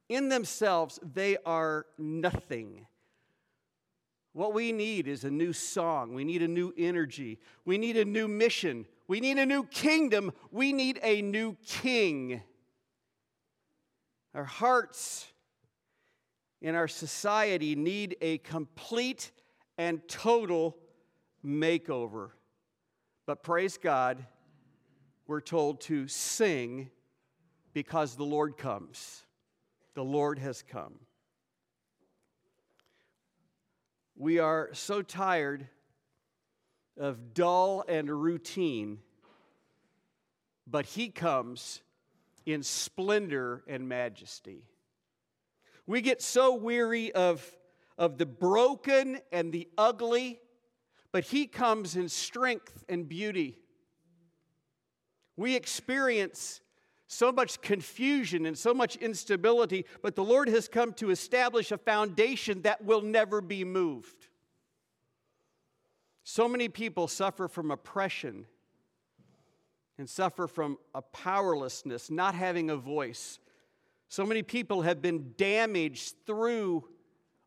In 0.09 0.29
themselves, 0.29 0.99
they 1.01 1.37
are 1.43 1.87
nothing. 1.97 2.85
What 4.37 4.53
we 4.53 4.71
need 4.71 5.07
is 5.07 5.23
a 5.23 5.31
new 5.31 5.51
song. 5.51 6.13
We 6.13 6.23
need 6.23 6.43
a 6.43 6.47
new 6.47 6.71
energy. 6.77 7.39
We 7.65 7.79
need 7.79 7.97
a 7.97 8.05
new 8.05 8.27
mission. 8.27 8.85
We 9.07 9.19
need 9.19 9.39
a 9.39 9.47
new 9.47 9.63
kingdom. 9.63 10.31
We 10.51 10.73
need 10.73 10.99
a 11.01 11.23
new 11.23 11.57
king. 11.65 12.43
Our 14.35 14.43
hearts 14.43 15.25
in 16.61 16.75
our 16.75 16.87
society 16.87 17.75
need 17.75 18.15
a 18.21 18.37
complete 18.37 19.31
and 19.75 20.07
total 20.07 20.77
makeover. 21.43 22.29
But 23.25 23.41
praise 23.41 23.79
God, 23.79 24.23
we're 25.25 25.41
told 25.41 25.81
to 25.81 26.07
sing 26.07 26.91
because 27.73 28.15
the 28.15 28.23
Lord 28.23 28.55
comes. 28.55 29.23
The 29.95 30.03
Lord 30.03 30.37
has 30.37 30.61
come. 30.61 31.06
We 34.19 34.39
are 34.39 34.69
so 34.73 35.03
tired 35.03 35.67
of 36.99 37.35
dull 37.35 37.85
and 37.87 38.09
routine, 38.09 38.97
but 40.65 40.87
He 40.87 41.09
comes 41.09 41.83
in 42.43 42.63
splendor 42.63 43.63
and 43.67 43.87
majesty. 43.87 44.63
We 45.85 46.01
get 46.01 46.23
so 46.23 46.55
weary 46.55 47.11
of, 47.11 47.47
of 47.95 48.17
the 48.17 48.25
broken 48.25 49.19
and 49.31 49.53
the 49.53 49.67
ugly, 49.77 50.39
but 51.11 51.25
He 51.25 51.45
comes 51.45 51.95
in 51.95 52.09
strength 52.09 52.83
and 52.89 53.07
beauty. 53.07 53.59
We 55.35 55.55
experience 55.55 56.61
so 57.07 57.31
much 57.31 57.61
confusion 57.61 58.45
and 58.45 58.57
so 58.57 58.73
much 58.73 58.97
instability, 58.97 59.85
but 60.01 60.15
the 60.15 60.23
Lord 60.23 60.49
has 60.49 60.67
come 60.67 60.93
to 60.93 61.09
establish 61.09 61.71
a 61.71 61.77
foundation 61.77 62.61
that 62.63 62.83
will 62.83 63.01
never 63.01 63.39
be 63.39 63.63
moved. 63.63 64.27
So 66.23 66.49
many 66.49 66.67
people 66.67 67.07
suffer 67.07 67.47
from 67.47 67.71
oppression 67.71 68.45
and 69.97 70.09
suffer 70.09 70.47
from 70.47 70.77
a 70.93 71.01
powerlessness, 71.01 72.11
not 72.11 72.35
having 72.35 72.69
a 72.69 72.75
voice. 72.75 73.39
So 74.09 74.25
many 74.25 74.43
people 74.43 74.81
have 74.81 75.01
been 75.01 75.33
damaged 75.37 76.15
through 76.25 76.87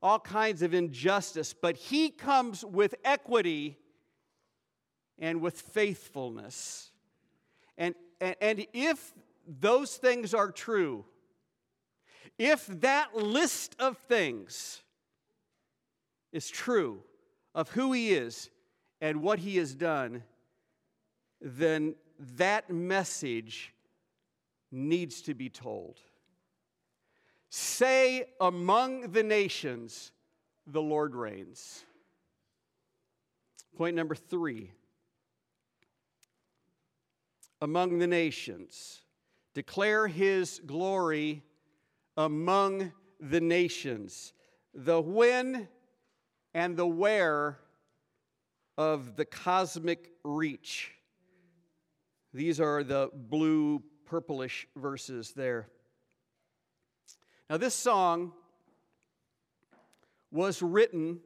all 0.03 0.19
kinds 0.19 0.63
of 0.63 0.73
injustice, 0.73 1.53
but 1.53 1.77
He 1.77 2.09
comes 2.09 2.65
with 2.65 2.95
equity 3.05 3.77
and 5.19 5.43
with 5.43 5.61
faithfulness. 5.61 6.91
And, 7.77 7.95
and, 8.21 8.37
and 8.41 8.67
if 8.73 9.13
those 9.47 9.97
things 9.97 10.35
are 10.35 10.51
true, 10.51 11.05
if 12.39 12.67
that 12.67 13.17
list 13.17 13.77
of 13.79 13.99
things 13.99 14.83
is 16.33 16.49
true 16.49 17.03
of 17.55 17.69
who 17.71 17.93
He 17.93 18.13
is 18.13 18.51
and 19.01 19.23
what 19.23 19.39
He 19.39 19.57
has 19.57 19.75
done, 19.75 20.23
then 21.41 21.95
that 22.37 22.71
message 22.71 23.75
needs 24.71 25.23
to 25.23 25.35
be 25.35 25.49
told. 25.49 25.99
Say 27.51 28.27
among 28.41 29.11
the 29.13 29.23
nations, 29.23 30.13
the 30.67 30.81
Lord 30.81 31.15
reigns. 31.15 31.85
Point 33.77 33.97
number 33.97 34.15
three 34.15 34.71
among 37.61 37.99
the 37.99 38.07
nations. 38.07 39.01
Declare 39.61 40.07
his 40.07 40.59
glory 40.65 41.43
among 42.17 42.93
the 43.21 43.43
nations. 43.43 44.33
The 44.73 44.99
when 44.99 45.69
and 46.55 46.79
the 46.79 46.87
where 46.87 47.59
of 48.79 49.17
the 49.17 49.27
cosmic 49.27 50.13
reach. 50.25 50.93
These 52.33 52.59
are 52.59 52.83
the 52.83 53.11
blue, 53.13 53.83
purplish 54.07 54.67
verses 54.77 55.35
there. 55.37 55.69
Now, 57.51 57.59
this 57.59 57.75
song 57.75 58.33
was 60.33 60.63
written 60.63 61.21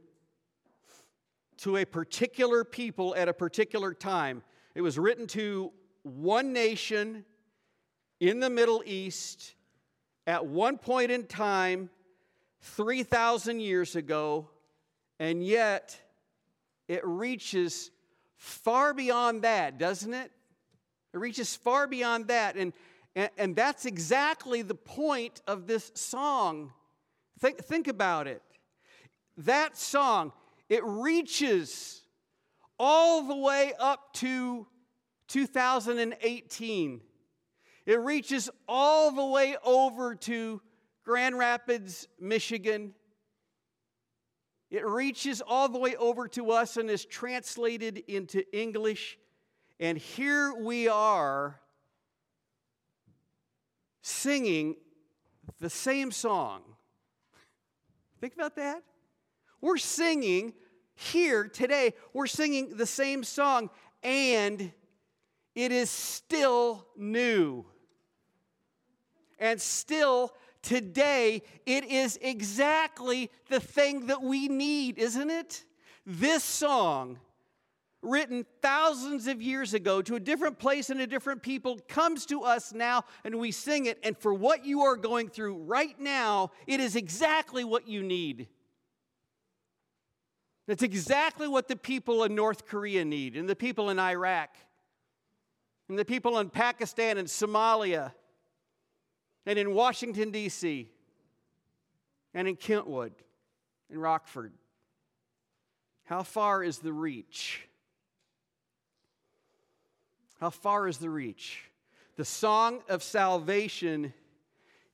to 1.59 1.77
a 1.77 1.85
particular 1.85 2.65
people 2.65 3.15
at 3.15 3.29
a 3.29 3.33
particular 3.33 3.95
time. 3.95 4.43
It 4.75 4.81
was 4.81 4.99
written 4.99 5.29
to 5.29 5.73
one 6.03 6.53
nation 6.53 7.25
in 8.21 8.41
the 8.41 8.51
Middle 8.51 8.83
East 8.87 9.55
at 10.27 10.47
one 10.47 10.79
point 10.79 11.11
in 11.11 11.27
time, 11.27 11.91
3,000 12.63 13.61
years 13.61 13.95
ago, 13.95 14.49
and 15.19 15.45
yet 15.45 16.01
it 16.89 17.05
reaches 17.05 17.91
far 18.37 18.95
beyond 18.95 19.43
that, 19.43 19.79
doesn't 19.79 20.15
it? 20.15 20.31
It 21.13 21.19
reaches 21.19 21.55
far 21.55 21.87
beyond 21.87 22.29
that. 22.29 22.57
And, 22.57 22.73
and, 23.15 23.31
and 23.37 23.57
that's 23.57 23.85
exactly 23.85 24.63
the 24.63 24.75
point 24.75 25.43
of 25.47 25.67
this 25.67 25.93
song. 25.95 26.73
Think, 27.39 27.59
think 27.59 27.89
about 27.89 28.27
it. 28.27 28.43
That 29.39 29.77
song, 29.77 30.33
it 30.69 30.83
reaches 30.85 32.03
all 32.79 33.23
the 33.23 33.37
way 33.37 33.73
up 33.79 34.13
to 34.15 34.67
2018. 35.29 37.01
It 37.87 38.01
reaches 38.01 38.51
all 38.69 39.13
the 39.13 39.25
way 39.25 39.57
over 39.65 40.15
to 40.15 40.61
Grand 41.05 41.37
Rapids, 41.39 42.09
Michigan. 42.19 42.95
It 44.71 44.87
reaches 44.87 45.41
all 45.41 45.69
the 45.69 45.79
way 45.79 45.95
over 45.97 46.27
to 46.29 46.51
us 46.51 46.77
and 46.77 46.91
is 46.91 47.05
translated 47.05 48.03
into 48.09 48.43
English 48.57 49.19
and 49.81 49.99
here 49.99 50.55
we 50.55 50.89
are 50.89 51.61
singing 54.03 54.77
the 55.59 55.71
same 55.71 56.13
song. 56.13 56.63
Think 58.21 58.35
about 58.35 58.57
that. 58.57 58.83
We're 59.61 59.79
singing 59.79 60.55
here 60.95 61.49
today, 61.49 61.95
we're 62.13 62.29
singing 62.29 62.77
the 62.77 62.87
same 62.87 63.25
song, 63.25 63.69
and 64.03 64.73
it 65.55 65.73
is 65.73 65.91
still 65.91 66.87
new. 66.97 67.67
And 69.45 69.61
still 69.61 70.33
today, 70.63 71.43
it 71.67 71.85
is 71.85 72.19
exactly 72.23 73.31
the 73.51 73.61
thing 73.61 74.07
that 74.07 74.23
we 74.23 74.49
need, 74.49 74.99
isn't 74.99 75.29
it? 75.29 75.67
This 76.07 76.43
song 76.43 77.19
written 78.01 78.47
thousands 78.63 79.27
of 79.27 79.43
years 79.43 79.75
ago 79.75 80.01
to 80.01 80.15
a 80.15 80.21
different 80.21 80.59
place 80.59 80.89
and 80.89 80.99
a 80.99 81.07
different 81.07 81.43
people 81.43 81.79
comes 81.89 82.25
to 82.27 82.41
us 82.41 82.73
now 82.73 83.05
and 83.23 83.35
we 83.39 83.51
sing 83.51 83.85
it. 83.85 83.99
And 84.03 84.17
for 84.17 84.33
what 84.33 84.65
you 84.65 84.81
are 84.81 84.97
going 84.97 85.29
through 85.29 85.59
right 85.59 86.01
now, 86.01 86.51
it 86.67 86.81
is 86.81 86.97
exactly 86.97 87.65
what 87.65 87.87
you 87.87 88.03
need. 88.03 88.49
That's 90.67 90.83
exactly 90.83 91.49
what 91.49 91.69
the 91.69 91.77
people 91.77 92.25
in 92.25 92.35
North 92.35 92.65
Korea 92.65 93.05
need, 93.05 93.37
and 93.37 93.47
the 93.47 93.55
people 93.55 93.91
in 93.91 93.99
Iraq, 93.99 94.57
and 95.91 95.99
the 95.99 96.05
people 96.07 96.39
in 96.39 96.49
Pakistan 96.49 97.19
and 97.19 97.29
Somalia, 97.29 98.13
and 99.47 99.59
in 99.59 99.75
Washington, 99.75 100.31
D.C., 100.31 100.89
and 102.33 102.49
in 102.49 102.57
Kentwood, 102.57 103.13
and 103.91 104.01
Rockford. 104.01 104.53
How 106.05 106.23
far 106.23 106.63
is 106.63 106.79
the 106.79 106.93
reach? 106.93 107.69
How 110.41 110.51
far 110.51 110.89
is 110.89 110.99
the 110.99 111.11
reach? 111.11 111.71
The 112.17 112.25
song 112.25 112.83
of 112.89 113.03
salvation 113.03 114.13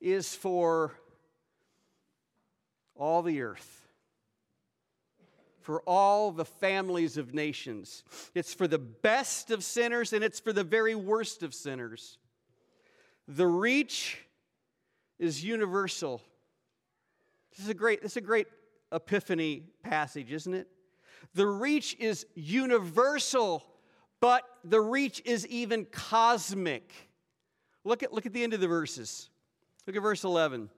is 0.01 0.35
for 0.35 0.93
all 2.95 3.23
the 3.23 3.41
earth, 3.41 3.89
for 5.61 5.81
all 5.83 6.31
the 6.31 6.45
families 6.45 7.17
of 7.17 7.35
nations. 7.35 8.05
It's 8.35 8.55
for 8.55 8.69
the 8.69 8.79
best 8.79 9.51
of 9.51 9.65
sinners 9.65 10.13
and 10.13 10.23
it's 10.23 10.41
for 10.41 10.53
the 10.53 10.65
very 10.65 10.95
worst 10.95 11.43
of 11.43 11.55
sinners. 11.55 12.19
The 13.27 13.47
reach 13.47 14.19
is 15.21 15.45
universal. 15.45 16.21
This 17.53 17.65
is 17.65 17.69
a 17.69 17.75
great, 17.75 18.03
this 18.03 18.13
is 18.13 18.17
a 18.17 18.23
great 18.23 18.49
epiphany 18.91 19.63
passage, 19.85 20.33
isn't 20.33 20.55
it? 20.55 20.67
The 21.35 21.47
reach 21.47 21.97
is 22.01 22.27
universal 22.35 23.65
but 24.21 24.45
the 24.63 24.81
reach 24.81 25.23
is 25.25 25.47
even 25.47 25.87
cosmic. 25.87 26.93
Look 27.85 28.03
at, 28.03 28.13
look 28.13 28.27
at 28.27 28.35
the 28.35 28.43
end 28.43 28.53
of 28.53 28.61
the 28.61 28.69
verses. 28.69 29.31
Look 29.87 29.97
at 29.97 30.03
verse 30.03 30.25
11. 30.25 30.69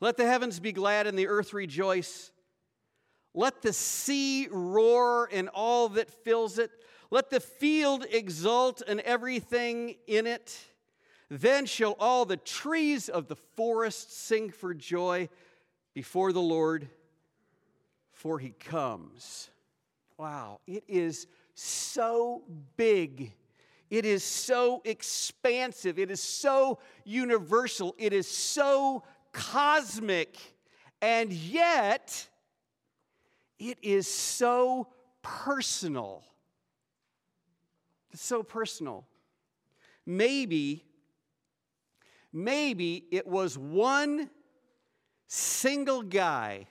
Let 0.00 0.18
the 0.18 0.26
heavens 0.26 0.60
be 0.60 0.72
glad 0.72 1.06
and 1.06 1.18
the 1.18 1.28
earth 1.28 1.54
rejoice. 1.54 2.30
Let 3.34 3.62
the 3.62 3.72
sea 3.72 4.48
roar 4.50 5.30
and 5.32 5.48
all 5.48 5.88
that 5.90 6.10
fills 6.10 6.58
it. 6.58 6.70
Let 7.10 7.30
the 7.30 7.40
field 7.40 8.04
exult 8.10 8.82
and 8.86 9.00
everything 9.00 9.96
in 10.06 10.26
it. 10.26 10.58
Then 11.34 11.64
shall 11.64 11.96
all 11.98 12.26
the 12.26 12.36
trees 12.36 13.08
of 13.08 13.26
the 13.26 13.36
forest 13.36 14.14
sing 14.14 14.50
for 14.50 14.74
joy 14.74 15.30
before 15.94 16.30
the 16.30 16.42
Lord, 16.42 16.90
for 18.10 18.38
he 18.38 18.50
comes. 18.50 19.48
Wow, 20.18 20.60
it 20.66 20.84
is 20.86 21.26
so 21.54 22.42
big. 22.76 23.32
It 23.88 24.04
is 24.04 24.22
so 24.22 24.82
expansive. 24.84 25.98
It 25.98 26.10
is 26.10 26.22
so 26.22 26.80
universal. 27.02 27.94
It 27.96 28.12
is 28.12 28.28
so 28.28 29.02
cosmic. 29.32 30.36
And 31.00 31.32
yet, 31.32 32.28
it 33.58 33.78
is 33.80 34.06
so 34.06 34.88
personal. 35.22 36.24
It's 38.10 38.22
so 38.22 38.42
personal. 38.42 39.06
Maybe, 40.04 40.84
maybe 42.32 43.04
it 43.10 43.26
was 43.26 43.58
one 43.58 44.30
single 45.26 46.02
guy 46.02 46.66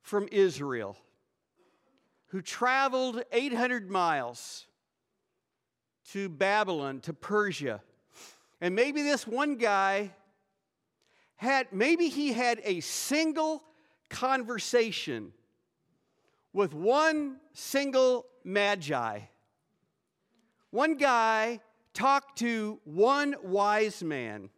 from 0.00 0.28
Israel 0.30 0.96
who 2.26 2.40
traveled 2.40 3.22
800 3.30 3.90
miles 3.90 4.66
to 6.10 6.28
Babylon, 6.28 7.00
to 7.00 7.12
Persia. 7.12 7.82
And 8.60 8.74
maybe 8.74 9.02
this 9.02 9.26
one 9.26 9.56
guy 9.56 10.10
had, 11.36 11.72
maybe 11.72 12.08
he 12.08 12.32
had 12.32 12.60
a 12.64 12.80
single 12.80 13.62
conversation 14.08 15.32
with 16.52 16.74
one 16.74 17.36
single 17.52 18.26
magi. 18.44 19.20
One 20.70 20.96
guy 20.96 21.60
talked 21.94 22.38
to 22.38 22.80
one 22.84 23.34
wise 23.42 24.02
man, 24.02 24.50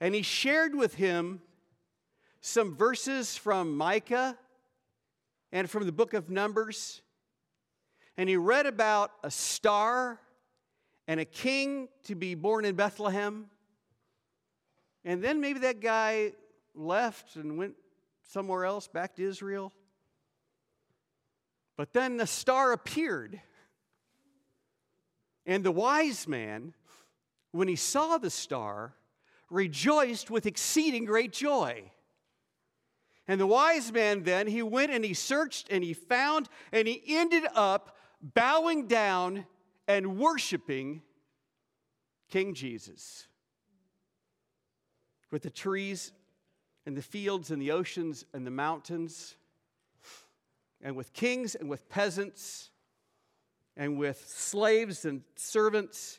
and 0.00 0.14
he 0.14 0.22
shared 0.22 0.74
with 0.74 0.94
him 0.94 1.40
some 2.40 2.74
verses 2.76 3.36
from 3.36 3.76
Micah 3.76 4.38
and 5.52 5.68
from 5.68 5.86
the 5.86 5.92
book 5.92 6.14
of 6.14 6.30
Numbers. 6.30 7.02
And 8.16 8.28
he 8.28 8.36
read 8.36 8.66
about 8.66 9.12
a 9.22 9.30
star 9.30 10.20
and 11.06 11.20
a 11.20 11.24
king 11.24 11.88
to 12.04 12.14
be 12.14 12.34
born 12.34 12.64
in 12.64 12.74
Bethlehem. 12.74 13.46
And 15.04 15.22
then 15.22 15.40
maybe 15.40 15.60
that 15.60 15.80
guy 15.80 16.32
left 16.74 17.36
and 17.36 17.56
went 17.56 17.74
somewhere 18.22 18.64
else, 18.64 18.88
back 18.88 19.16
to 19.16 19.26
Israel. 19.26 19.72
But 21.76 21.92
then 21.92 22.16
the 22.16 22.26
star 22.26 22.72
appeared. 22.72 23.40
And 25.48 25.64
the 25.64 25.72
wise 25.72 26.28
man, 26.28 26.74
when 27.52 27.68
he 27.68 27.74
saw 27.74 28.18
the 28.18 28.28
star, 28.28 28.94
rejoiced 29.48 30.30
with 30.30 30.44
exceeding 30.44 31.06
great 31.06 31.32
joy. 31.32 31.90
And 33.26 33.40
the 33.40 33.46
wise 33.46 33.90
man 33.90 34.24
then, 34.24 34.46
he 34.46 34.62
went 34.62 34.92
and 34.92 35.02
he 35.02 35.14
searched 35.14 35.68
and 35.70 35.82
he 35.82 35.94
found 35.94 36.50
and 36.70 36.86
he 36.86 37.02
ended 37.06 37.44
up 37.54 37.96
bowing 38.20 38.88
down 38.88 39.46
and 39.88 40.18
worshiping 40.18 41.00
King 42.28 42.52
Jesus. 42.52 43.26
With 45.30 45.42
the 45.42 45.50
trees 45.50 46.12
and 46.84 46.94
the 46.94 47.02
fields 47.02 47.50
and 47.50 47.60
the 47.60 47.70
oceans 47.70 48.26
and 48.34 48.46
the 48.46 48.50
mountains, 48.50 49.34
and 50.82 50.94
with 50.94 51.14
kings 51.14 51.54
and 51.54 51.70
with 51.70 51.88
peasants, 51.88 52.68
and 53.78 53.96
with 53.96 54.28
slaves 54.28 55.04
and 55.04 55.22
servants, 55.36 56.18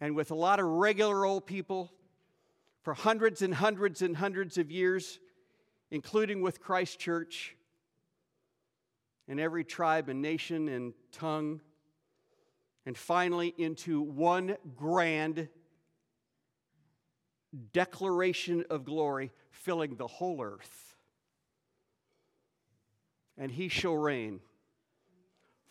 and 0.00 0.16
with 0.16 0.30
a 0.30 0.34
lot 0.34 0.58
of 0.58 0.64
regular 0.64 1.26
old 1.26 1.46
people 1.46 1.92
for 2.82 2.94
hundreds 2.94 3.42
and 3.42 3.54
hundreds 3.54 4.00
and 4.00 4.16
hundreds 4.16 4.56
of 4.56 4.70
years, 4.70 5.20
including 5.90 6.40
with 6.40 6.62
Christ 6.62 6.98
Church, 6.98 7.54
and 9.28 9.38
every 9.38 9.64
tribe 9.64 10.08
and 10.08 10.22
nation 10.22 10.68
and 10.68 10.94
tongue, 11.12 11.60
and 12.86 12.96
finally 12.96 13.54
into 13.58 14.00
one 14.00 14.56
grand 14.76 15.48
declaration 17.72 18.64
of 18.70 18.84
glory 18.84 19.30
filling 19.50 19.96
the 19.96 20.06
whole 20.06 20.42
earth. 20.42 20.96
And 23.36 23.50
he 23.50 23.68
shall 23.68 23.96
reign 23.96 24.40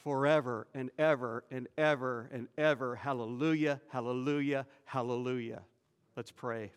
forever 0.04 0.68
and 0.74 0.92
ever 0.98 1.44
and 1.50 1.68
ever 1.78 2.30
and 2.32 2.48
ever. 2.58 2.96
Hallelujah, 2.96 3.80
hallelujah, 3.90 4.66
hallelujah. 4.86 5.62
Let's 6.16 6.32
pray. 6.32 6.72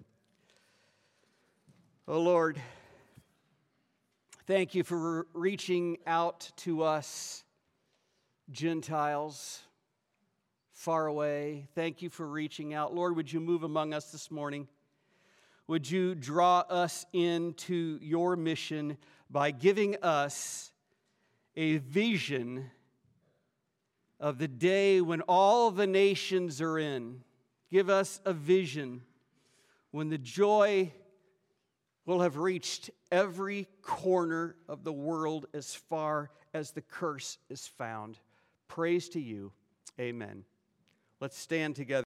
Oh 2.08 2.20
Lord, 2.20 2.60
thank 4.46 4.74
you 4.74 4.84
for 4.84 5.26
reaching 5.34 5.98
out 6.06 6.50
to 6.58 6.84
us, 6.84 7.42
Gentiles, 8.50 9.60
far 10.72 11.06
away. 11.06 11.66
Thank 11.74 12.02
you 12.02 12.10
for 12.10 12.26
reaching 12.26 12.74
out. 12.74 12.94
Lord, 12.94 13.16
would 13.16 13.32
you 13.32 13.40
move 13.40 13.64
among 13.64 13.92
us 13.92 14.12
this 14.12 14.30
morning? 14.30 14.68
Would 15.66 15.90
you 15.90 16.14
draw 16.14 16.60
us 16.60 17.04
into 17.12 17.98
your 18.00 18.36
mission 18.36 18.98
by 19.28 19.50
giving 19.50 19.96
us 20.00 20.70
a 21.56 21.78
vision 21.78 22.70
of 24.20 24.38
the 24.38 24.48
day 24.48 25.00
when 25.00 25.20
all 25.22 25.70
the 25.70 25.86
nations 25.86 26.60
are 26.60 26.78
in? 26.78 27.22
Give 27.70 27.90
us 27.90 28.20
a 28.24 28.32
vision 28.32 29.02
when 29.90 30.08
the 30.08 30.18
joy 30.18 30.92
will 32.04 32.20
have 32.20 32.36
reached 32.36 32.90
every 33.10 33.66
corner 33.82 34.56
of 34.68 34.84
the 34.84 34.92
world 34.92 35.46
as 35.52 35.74
far 35.74 36.30
as 36.54 36.70
the 36.70 36.82
curse 36.82 37.38
is 37.50 37.66
found. 37.66 38.18
Praise 38.68 39.08
to 39.10 39.20
you. 39.20 39.52
Amen. 39.98 40.44
Let's 41.20 41.38
stand 41.38 41.76
together. 41.76 42.04